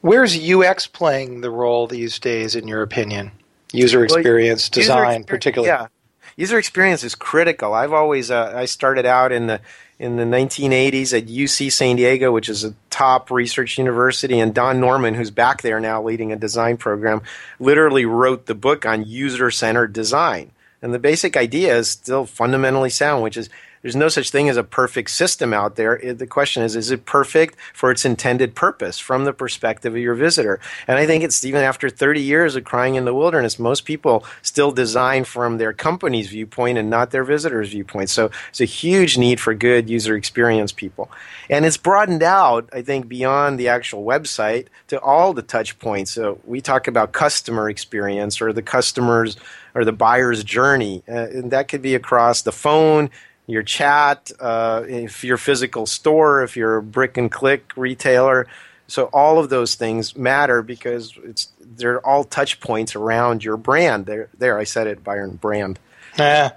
Where's 0.00 0.38
UX 0.38 0.86
playing 0.86 1.40
the 1.40 1.50
role 1.50 1.86
these 1.86 2.18
days, 2.18 2.54
in 2.54 2.68
your 2.68 2.82
opinion? 2.82 3.32
User 3.72 4.04
experience, 4.04 4.70
well, 4.70 4.82
design, 4.82 5.16
user 5.18 5.26
particularly. 5.26 5.68
Yeah, 5.68 5.88
user 6.36 6.58
experience 6.58 7.02
is 7.04 7.14
critical. 7.14 7.74
I've 7.74 7.92
always 7.92 8.30
uh, 8.30 8.52
I 8.54 8.64
started 8.64 9.04
out 9.04 9.32
in 9.32 9.48
the 9.48 9.60
in 9.98 10.16
the 10.16 10.24
1980s 10.24 11.16
at 11.16 11.26
UC 11.26 11.72
San 11.72 11.96
Diego, 11.96 12.30
which 12.30 12.48
is 12.48 12.64
a 12.64 12.74
top 12.90 13.30
research 13.30 13.78
university, 13.78 14.38
and 14.38 14.54
Don 14.54 14.80
Norman, 14.80 15.14
who's 15.14 15.30
back 15.30 15.62
there 15.62 15.80
now 15.80 16.02
leading 16.02 16.32
a 16.32 16.36
design 16.36 16.76
program, 16.76 17.22
literally 17.58 18.04
wrote 18.04 18.46
the 18.46 18.54
book 18.54 18.86
on 18.86 19.04
user 19.04 19.50
centered 19.50 19.92
design. 19.92 20.52
And 20.80 20.94
the 20.94 21.00
basic 21.00 21.36
idea 21.36 21.76
is 21.76 21.90
still 21.90 22.26
fundamentally 22.26 22.90
sound, 22.90 23.24
which 23.24 23.36
is 23.36 23.50
there's 23.82 23.96
no 23.96 24.08
such 24.08 24.30
thing 24.30 24.48
as 24.48 24.56
a 24.56 24.64
perfect 24.64 25.10
system 25.10 25.52
out 25.52 25.76
there. 25.76 25.98
The 26.14 26.26
question 26.26 26.62
is, 26.62 26.76
is 26.76 26.90
it 26.90 27.04
perfect 27.04 27.56
for 27.72 27.90
its 27.90 28.04
intended 28.04 28.54
purpose 28.54 28.98
from 28.98 29.24
the 29.24 29.32
perspective 29.32 29.94
of 29.94 29.98
your 29.98 30.14
visitor? 30.14 30.60
And 30.86 30.98
I 30.98 31.06
think 31.06 31.24
it's 31.24 31.44
even 31.44 31.62
after 31.62 31.88
30 31.88 32.20
years 32.20 32.56
of 32.56 32.64
crying 32.64 32.96
in 32.96 33.04
the 33.04 33.14
wilderness, 33.14 33.58
most 33.58 33.84
people 33.84 34.24
still 34.42 34.72
design 34.72 35.24
from 35.24 35.58
their 35.58 35.72
company's 35.72 36.28
viewpoint 36.28 36.78
and 36.78 36.90
not 36.90 37.10
their 37.10 37.24
visitor's 37.24 37.70
viewpoint. 37.70 38.10
So 38.10 38.30
it's 38.48 38.60
a 38.60 38.64
huge 38.64 39.16
need 39.16 39.40
for 39.40 39.54
good 39.54 39.88
user 39.88 40.16
experience 40.16 40.72
people. 40.72 41.10
And 41.50 41.64
it's 41.64 41.76
broadened 41.76 42.22
out, 42.22 42.68
I 42.72 42.82
think, 42.82 43.08
beyond 43.08 43.58
the 43.58 43.68
actual 43.68 44.04
website 44.04 44.66
to 44.88 45.00
all 45.00 45.32
the 45.32 45.42
touch 45.42 45.78
points. 45.78 46.10
So 46.10 46.40
we 46.44 46.60
talk 46.60 46.88
about 46.88 47.12
customer 47.12 47.70
experience 47.70 48.40
or 48.40 48.52
the 48.52 48.62
customer's 48.62 49.36
or 49.74 49.84
the 49.84 49.92
buyer's 49.92 50.42
journey. 50.44 51.02
Uh, 51.08 51.28
and 51.28 51.50
that 51.50 51.68
could 51.68 51.82
be 51.82 51.94
across 51.94 52.42
the 52.42 52.52
phone, 52.52 53.10
your 53.48 53.62
chat, 53.62 54.30
uh, 54.38 54.84
if 54.86 55.24
you're 55.24 55.38
physical 55.38 55.86
store, 55.86 56.42
if 56.42 56.56
you're 56.56 56.76
a 56.76 56.82
brick 56.82 57.16
and 57.16 57.32
click 57.32 57.72
retailer. 57.76 58.46
So 58.86 59.04
all 59.06 59.38
of 59.38 59.48
those 59.48 59.74
things 59.74 60.16
matter 60.16 60.62
because 60.62 61.14
it's 61.24 61.48
they're 61.60 62.06
all 62.06 62.24
touch 62.24 62.60
points 62.60 62.94
around 62.94 63.42
your 63.42 63.56
brand. 63.56 64.06
There, 64.06 64.28
there, 64.38 64.58
I 64.58 64.64
said 64.64 64.86
it, 64.86 65.02
Byron, 65.02 65.36
brand. 65.36 65.78
Yeah. 66.18 66.52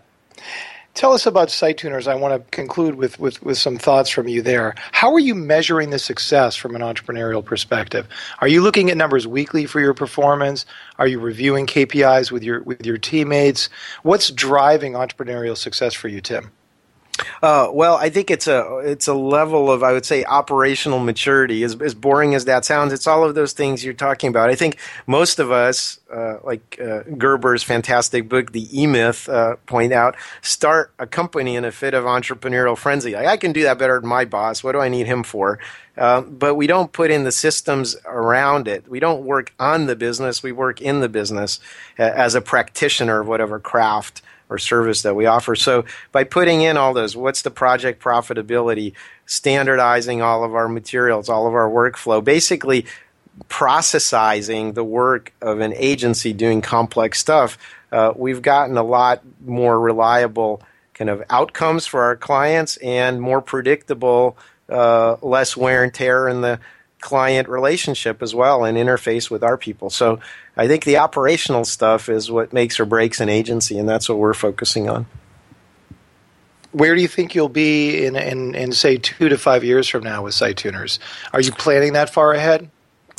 Tell 0.93 1.13
us 1.13 1.25
about 1.25 1.47
SiteTuners. 1.47 2.07
I 2.07 2.15
want 2.15 2.33
to 2.33 2.51
conclude 2.51 2.95
with, 2.95 3.17
with, 3.17 3.41
with 3.41 3.57
some 3.57 3.77
thoughts 3.77 4.09
from 4.09 4.27
you 4.27 4.41
there. 4.41 4.75
How 4.91 5.13
are 5.13 5.19
you 5.19 5.33
measuring 5.33 5.89
the 5.89 5.99
success 5.99 6.57
from 6.57 6.75
an 6.75 6.81
entrepreneurial 6.81 7.43
perspective? 7.43 8.07
Are 8.39 8.47
you 8.49 8.61
looking 8.61 8.89
at 8.89 8.97
numbers 8.97 9.25
weekly 9.25 9.65
for 9.65 9.79
your 9.79 9.93
performance? 9.93 10.65
Are 10.99 11.07
you 11.07 11.19
reviewing 11.21 11.65
KPIs 11.65 12.31
with 12.31 12.43
your 12.43 12.61
with 12.63 12.85
your 12.85 12.97
teammates? 12.97 13.69
What's 14.03 14.29
driving 14.31 14.93
entrepreneurial 14.93 15.55
success 15.55 15.93
for 15.93 16.09
you, 16.09 16.19
Tim? 16.19 16.51
Uh, 17.41 17.69
well, 17.71 17.95
I 17.95 18.09
think 18.09 18.31
it's 18.31 18.47
a 18.47 18.79
it's 18.83 19.07
a 19.07 19.13
level 19.13 19.71
of 19.71 19.83
I 19.83 19.93
would 19.93 20.05
say 20.05 20.23
operational 20.25 20.99
maturity. 20.99 21.63
As, 21.63 21.79
as 21.81 21.93
boring 21.93 22.35
as 22.35 22.45
that 22.45 22.65
sounds, 22.65 22.93
it's 22.93 23.07
all 23.07 23.23
of 23.23 23.35
those 23.35 23.53
things 23.53 23.83
you're 23.83 23.93
talking 23.93 24.29
about. 24.29 24.49
I 24.49 24.55
think 24.55 24.77
most 25.07 25.39
of 25.39 25.51
us, 25.51 25.99
uh, 26.13 26.37
like 26.43 26.79
uh, 26.79 27.03
Gerber's 27.17 27.63
fantastic 27.63 28.29
book, 28.29 28.51
The 28.51 28.67
E 28.81 28.87
Myth, 28.87 29.27
uh, 29.29 29.55
point 29.65 29.93
out, 29.93 30.15
start 30.41 30.93
a 30.99 31.07
company 31.07 31.55
in 31.55 31.65
a 31.65 31.71
fit 31.71 31.93
of 31.93 32.05
entrepreneurial 32.05 32.77
frenzy. 32.77 33.13
Like, 33.13 33.27
I 33.27 33.37
can 33.37 33.51
do 33.51 33.63
that 33.63 33.77
better 33.77 33.99
than 33.99 34.09
my 34.09 34.25
boss. 34.25 34.63
What 34.63 34.73
do 34.73 34.79
I 34.79 34.89
need 34.89 35.07
him 35.07 35.23
for? 35.23 35.59
Uh, 35.97 36.21
but 36.21 36.55
we 36.55 36.67
don't 36.67 36.93
put 36.93 37.11
in 37.11 37.25
the 37.25 37.31
systems 37.31 37.97
around 38.05 38.67
it. 38.67 38.87
We 38.87 38.99
don't 38.99 39.25
work 39.25 39.53
on 39.59 39.87
the 39.87 39.95
business. 39.95 40.41
We 40.41 40.51
work 40.53 40.81
in 40.81 41.01
the 41.01 41.09
business 41.09 41.59
uh, 41.99 42.03
as 42.03 42.33
a 42.33 42.41
practitioner 42.41 43.19
of 43.19 43.27
whatever 43.27 43.59
craft 43.59 44.21
or 44.51 44.57
service 44.57 45.01
that 45.03 45.15
we 45.15 45.25
offer. 45.25 45.55
So 45.55 45.85
by 46.11 46.25
putting 46.25 46.61
in 46.61 46.75
all 46.75 46.93
those, 46.93 47.15
what's 47.15 47.41
the 47.41 47.49
project 47.49 48.03
profitability, 48.03 48.93
standardizing 49.25 50.21
all 50.21 50.43
of 50.43 50.53
our 50.53 50.67
materials, 50.67 51.29
all 51.29 51.47
of 51.47 51.55
our 51.55 51.69
workflow, 51.69 52.21
basically 52.21 52.85
processizing 53.47 54.73
the 54.73 54.83
work 54.83 55.33
of 55.41 55.61
an 55.61 55.73
agency 55.75 56.33
doing 56.33 56.61
complex 56.61 57.17
stuff, 57.17 57.57
uh, 57.93 58.11
we've 58.15 58.41
gotten 58.41 58.77
a 58.77 58.83
lot 58.83 59.21
more 59.45 59.79
reliable 59.79 60.61
kind 60.93 61.09
of 61.09 61.23
outcomes 61.29 61.87
for 61.87 62.03
our 62.03 62.17
clients 62.17 62.75
and 62.77 63.21
more 63.21 63.41
predictable, 63.41 64.37
uh, 64.69 65.15
less 65.21 65.55
wear 65.55 65.83
and 65.83 65.93
tear 65.93 66.27
in 66.27 66.41
the 66.41 66.59
client 67.01 67.49
relationship 67.49 68.21
as 68.21 68.33
well 68.33 68.63
and 68.63 68.77
interface 68.77 69.29
with 69.29 69.43
our 69.43 69.57
people. 69.57 69.89
So 69.89 70.19
I 70.55 70.67
think 70.67 70.85
the 70.85 70.97
operational 70.97 71.65
stuff 71.65 72.07
is 72.07 72.31
what 72.31 72.53
makes 72.53 72.79
or 72.79 72.85
breaks 72.85 73.19
an 73.19 73.29
agency, 73.29 73.77
and 73.77 73.89
that's 73.89 74.07
what 74.07 74.19
we're 74.19 74.33
focusing 74.33 74.89
on. 74.89 75.07
Where 76.71 76.95
do 76.95 77.01
you 77.01 77.07
think 77.09 77.35
you'll 77.35 77.49
be 77.49 78.05
in, 78.05 78.15
in, 78.15 78.55
in 78.55 78.71
say, 78.71 78.97
two 78.97 79.27
to 79.27 79.37
five 79.37 79.63
years 79.63 79.89
from 79.89 80.03
now 80.03 80.23
with 80.23 80.33
SiteTuners? 80.33 80.99
Are 81.33 81.41
you 81.41 81.51
planning 81.51 81.93
that 81.93 82.13
far 82.13 82.31
ahead? 82.31 82.69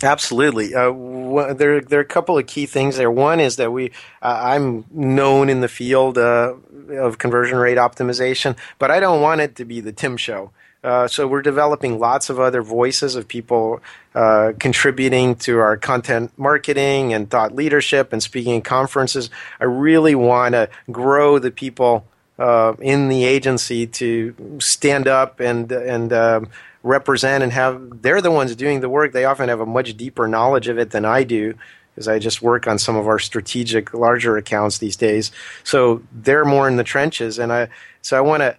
Absolutely. 0.03 0.75
Uh, 0.75 0.87
w- 0.87 1.55
there, 1.55 1.81
there 1.81 1.99
are 2.01 2.03
a 2.03 2.07
couple 2.07 2.39
of 2.39 2.47
key 2.47 2.67
things 2.67 2.97
there. 2.97 3.11
One 3.11 3.41
is 3.41 3.57
that 3.57 3.71
we, 3.71 3.91
uh, 4.23 4.41
I'm 4.43 4.85
known 4.91 5.49
in 5.49 5.61
the 5.61 5.69
field 5.69 6.19
uh, 6.19 6.55
of 6.91 7.19
conversion 7.19 7.59
rate 7.59 7.79
optimization, 7.79 8.57
but 8.79 8.91
I 8.91 9.01
don't 9.01 9.21
want 9.21 9.43
it 9.43 9.55
to 9.57 9.65
be 9.65 9.81
the 9.81 9.93
Tim 9.93 10.17
show. 10.17 10.51
Uh, 10.85 11.07
so 11.07 11.29
we're 11.29 11.43
developing 11.43 11.99
lots 11.99 12.29
of 12.29 12.41
other 12.41 12.61
voices 12.61 13.15
of 13.15 13.29
people 13.29 13.81
uh, 14.15 14.53
contributing 14.59 15.37
to 15.37 15.59
our 15.59 15.77
content 15.77 16.33
marketing 16.37 17.13
and 17.13 17.31
thought 17.31 17.55
leadership 17.55 18.13
and 18.13 18.23
speaking 18.23 18.57
in 18.57 18.63
conferences. 18.63 19.31
I 19.61 19.65
really 19.65 20.17
want 20.17 20.55
to 20.55 20.69
grow 20.91 21.39
the 21.39 21.53
people 21.53 22.05
uh, 22.39 22.75
in 22.81 23.09
the 23.09 23.25
agency 23.25 23.87
to 23.87 24.59
stand 24.59 25.07
up 25.07 25.39
and 25.39 25.71
and 25.71 26.13
um, 26.13 26.49
represent 26.83 27.45
and 27.45 27.53
have. 27.53 28.03
They're 28.03 28.21
the 28.21 28.33
ones 28.33 28.57
doing 28.57 28.81
the 28.81 28.89
work. 28.89 29.13
They 29.13 29.25
often 29.25 29.49
have 29.49 29.61
a 29.61 29.67
much 29.67 29.97
deeper 29.97 30.27
knowledge 30.27 30.67
of 30.67 30.79
it 30.79 30.91
than 30.91 31.05
I 31.05 31.23
do. 31.23 31.55
Because 31.95 32.09
I 32.09 32.19
just 32.19 32.41
work 32.41 32.67
on 32.67 32.79
some 32.79 32.97
of 32.97 33.07
our 33.07 33.19
strategic, 33.19 33.93
larger 33.93 34.39
accounts 34.39 34.79
these 34.79 34.97
days, 34.97 35.31
so 35.63 36.03
they're 36.11 36.47
more 36.47 36.67
in 36.67 36.77
the 36.77 36.85
trenches, 36.85 37.39
and 37.39 37.53
I 37.53 37.69
so 38.01 38.17
I 38.17 38.23
want 38.23 38.41
to 38.41 38.57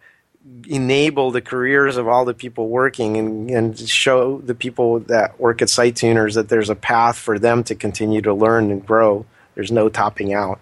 enable 0.68 1.32
the 1.32 1.42
careers 1.42 1.98
of 1.98 2.08
all 2.08 2.26
the 2.26 2.34
people 2.34 2.68
working 2.68 3.18
and, 3.18 3.50
and 3.50 3.80
show 3.80 4.40
the 4.40 4.56
people 4.56 5.00
that 5.02 5.40
work 5.40 5.62
at 5.62 5.70
SiteTuners 5.70 6.36
that 6.36 6.50
there's 6.50 6.70
a 6.70 6.76
path 6.76 7.18
for 7.18 7.40
them 7.40 7.64
to 7.66 7.76
continue 7.76 8.22
to 8.22 8.34
learn 8.34 8.70
and 8.72 8.86
grow. 8.86 9.26
There's 9.56 9.72
no 9.72 9.88
topping 9.90 10.34
out. 10.34 10.60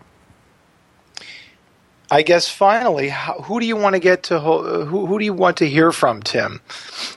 I 2.12 2.24
guess 2.24 2.50
finally, 2.50 3.14
who 3.44 3.62
do 3.62 3.66
you 3.66 3.78
want 3.78 3.94
to 3.96 4.00
get 4.00 4.24
to? 4.24 4.40
Who, 4.42 5.06
who 5.06 5.18
do 5.18 5.24
you 5.24 5.34
want 5.34 5.58
to 5.58 5.70
hear 5.70 5.94
from, 5.94 6.22
Tim? 6.22 6.60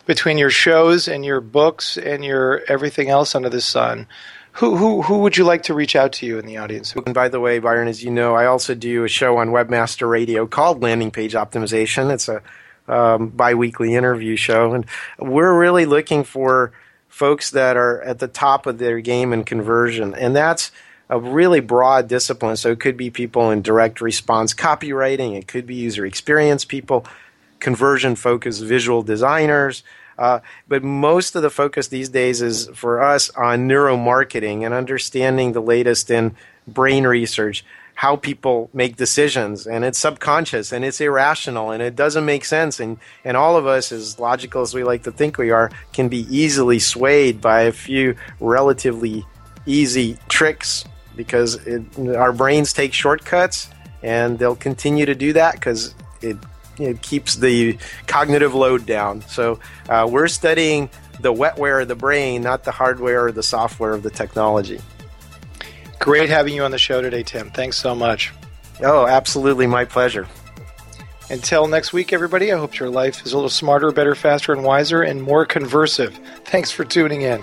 Between 0.07 0.39
your 0.39 0.51
shows 0.51 1.09
and 1.09 1.25
your 1.25 1.41
books 1.41 1.97
and 1.99 2.25
your 2.25 2.63
everything 2.69 3.11
else 3.11 3.35
under 3.35 3.49
the 3.49 3.61
sun, 3.61 4.07
who 4.55 4.77
who 4.77 5.03
who 5.03 5.19
would 5.19 5.37
you 5.37 5.45
like 5.45 5.65
to 5.65 5.75
reach 5.75 5.97
out 5.97 6.13
to 6.15 6.27
you 6.27 6.39
in 6.39 6.47
the 6.47 6.59
audience? 6.59 6.95
And 6.95 7.15
by 7.15 7.29
the 7.29 7.41
way, 7.41 7.59
Byron, 7.59 7.89
as 7.89 8.05
you 8.05 8.11
know, 8.11 8.35
I 8.35 8.47
also 8.47 8.75
do 8.75 9.03
a 9.03 9.09
show 9.09 9.39
on 9.39 9.49
Webmaster 9.49 10.09
Radio 10.09 10.47
called 10.47 10.81
Landing 10.81 11.11
Page 11.11 11.35
Optimization. 11.35 12.13
It's 12.13 12.29
a 12.29 12.41
um, 12.87 13.29
biweekly 13.29 13.95
interview 13.95 14.37
show, 14.37 14.73
and 14.75 14.87
we're 15.19 15.59
really 15.59 15.87
looking 15.87 16.23
for 16.23 16.73
folks 17.09 17.51
that 17.51 17.77
are 17.77 18.01
at 18.03 18.21
the 18.21 18.29
top 18.29 18.67
of 18.67 18.79
their 18.79 19.01
game 19.01 19.33
in 19.33 19.43
conversion, 19.43 20.15
and 20.15 20.37
that's 20.37 20.71
a 21.11 21.19
really 21.19 21.61
broad 21.61 22.07
discipline. 22.07 22.57
So 22.57 22.71
it 22.71 22.81
could 22.81 22.97
be 22.97 23.11
people 23.11 23.51
in 23.51 23.61
direct 23.61 24.01
response 24.01 24.55
copywriting, 24.55 25.37
it 25.37 25.49
could 25.49 25.67
be 25.67 25.75
user 25.75 26.07
experience 26.07 26.65
people, 26.65 27.05
conversion 27.59 28.15
focused 28.15 28.63
visual 28.63 29.03
designers. 29.03 29.83
Uh, 30.19 30.41
but 30.69 30.83
most 30.83 31.35
of 31.37 31.43
the 31.43 31.51
focus 31.51 31.89
these 31.89 32.09
days 32.09 32.43
is 32.43 32.69
for 32.75 33.03
us 33.03 33.31
on 33.31 33.69
neuromarketing 33.69 34.65
and 34.65 34.75
understanding 34.75 35.53
the 35.53 35.63
latest 35.63 36.11
in 36.11 36.35
brain 36.67 37.07
research, 37.07 37.65
how 37.95 38.17
people 38.17 38.71
make 38.73 38.97
decisions, 38.97 39.67
and 39.67 39.85
it's 39.85 39.99
subconscious 39.99 40.73
and 40.73 40.85
it's 40.85 41.01
irrational 41.01 41.71
and 41.71 41.83
it 41.83 41.95
doesn't 41.95 42.25
make 42.25 42.45
sense. 42.45 42.81
And, 42.81 42.99
and 43.25 43.37
all 43.37 43.57
of 43.57 43.67
us, 43.67 43.93
as 43.93 44.19
logical 44.19 44.63
as 44.63 44.75
we 44.75 44.85
like 44.85 45.05
to 45.05 45.13
think 45.13 45.39
we 45.39 45.51
are, 45.51 45.71
can 45.93 46.09
be 46.09 46.27
easily 46.35 46.79
swayed 46.79 47.41
by 47.41 47.63
a 47.63 47.73
few 47.73 48.17
relatively 48.41 49.25
easy 49.67 50.19
tricks 50.29 50.85
because 51.17 51.55
it, 51.67 51.83
our 52.17 52.33
brains 52.33 52.73
take 52.73 52.93
shortcuts 52.93 53.69
and 54.03 54.39
they'll 54.39 54.57
continue 54.57 55.07
to 55.07 55.15
do 55.15 55.33
that 55.33 55.55
because 55.55 55.95
it, 56.21 56.37
it 56.79 57.03
keeps 57.03 57.37
the 57.37 57.79
cognitive 58.07 58.55
load 58.55 58.87
down. 58.87 59.23
So 59.23 59.61
uh, 59.89 60.09
we're 60.11 60.29
studying 60.29 60.91
the 61.21 61.33
wetware 61.33 61.83
of 61.83 61.89
the 61.89 61.95
brain, 61.95 62.43
not 62.43 62.65
the 62.65 62.73
hardware 62.73 63.27
or 63.27 63.33
the 63.33 63.43
software 63.43 63.93
of 63.93 64.03
the 64.03 64.11
technology. 64.11 64.81
Great 65.99 66.29
having 66.29 66.55
you 66.55 66.65
on 66.65 66.71
the 66.71 66.79
show 66.79 67.01
today, 67.01 67.23
Tim. 67.23 67.51
Thanks 67.51 67.77
so 67.77 67.95
much. 67.95 68.33
Oh, 68.83 69.07
absolutely. 69.07 69.67
My 69.67 69.85
pleasure. 69.85 70.27
Until 71.31 71.67
next 71.67 71.93
week, 71.93 72.13
everybody, 72.13 72.53
I 72.53 72.59
hope 72.59 72.79
your 72.79 72.91
life 72.91 73.25
is 73.25 73.33
a 73.33 73.37
little 73.37 73.49
smarter, 73.49 73.91
better, 73.93 74.15
faster, 74.15 74.53
and 74.53 74.63
wiser, 74.63 75.01
and 75.01 75.23
more 75.23 75.47
conversive. 75.47 76.13
Thanks 76.45 76.71
for 76.71 76.85
tuning 76.85 77.23
in. 77.23 77.43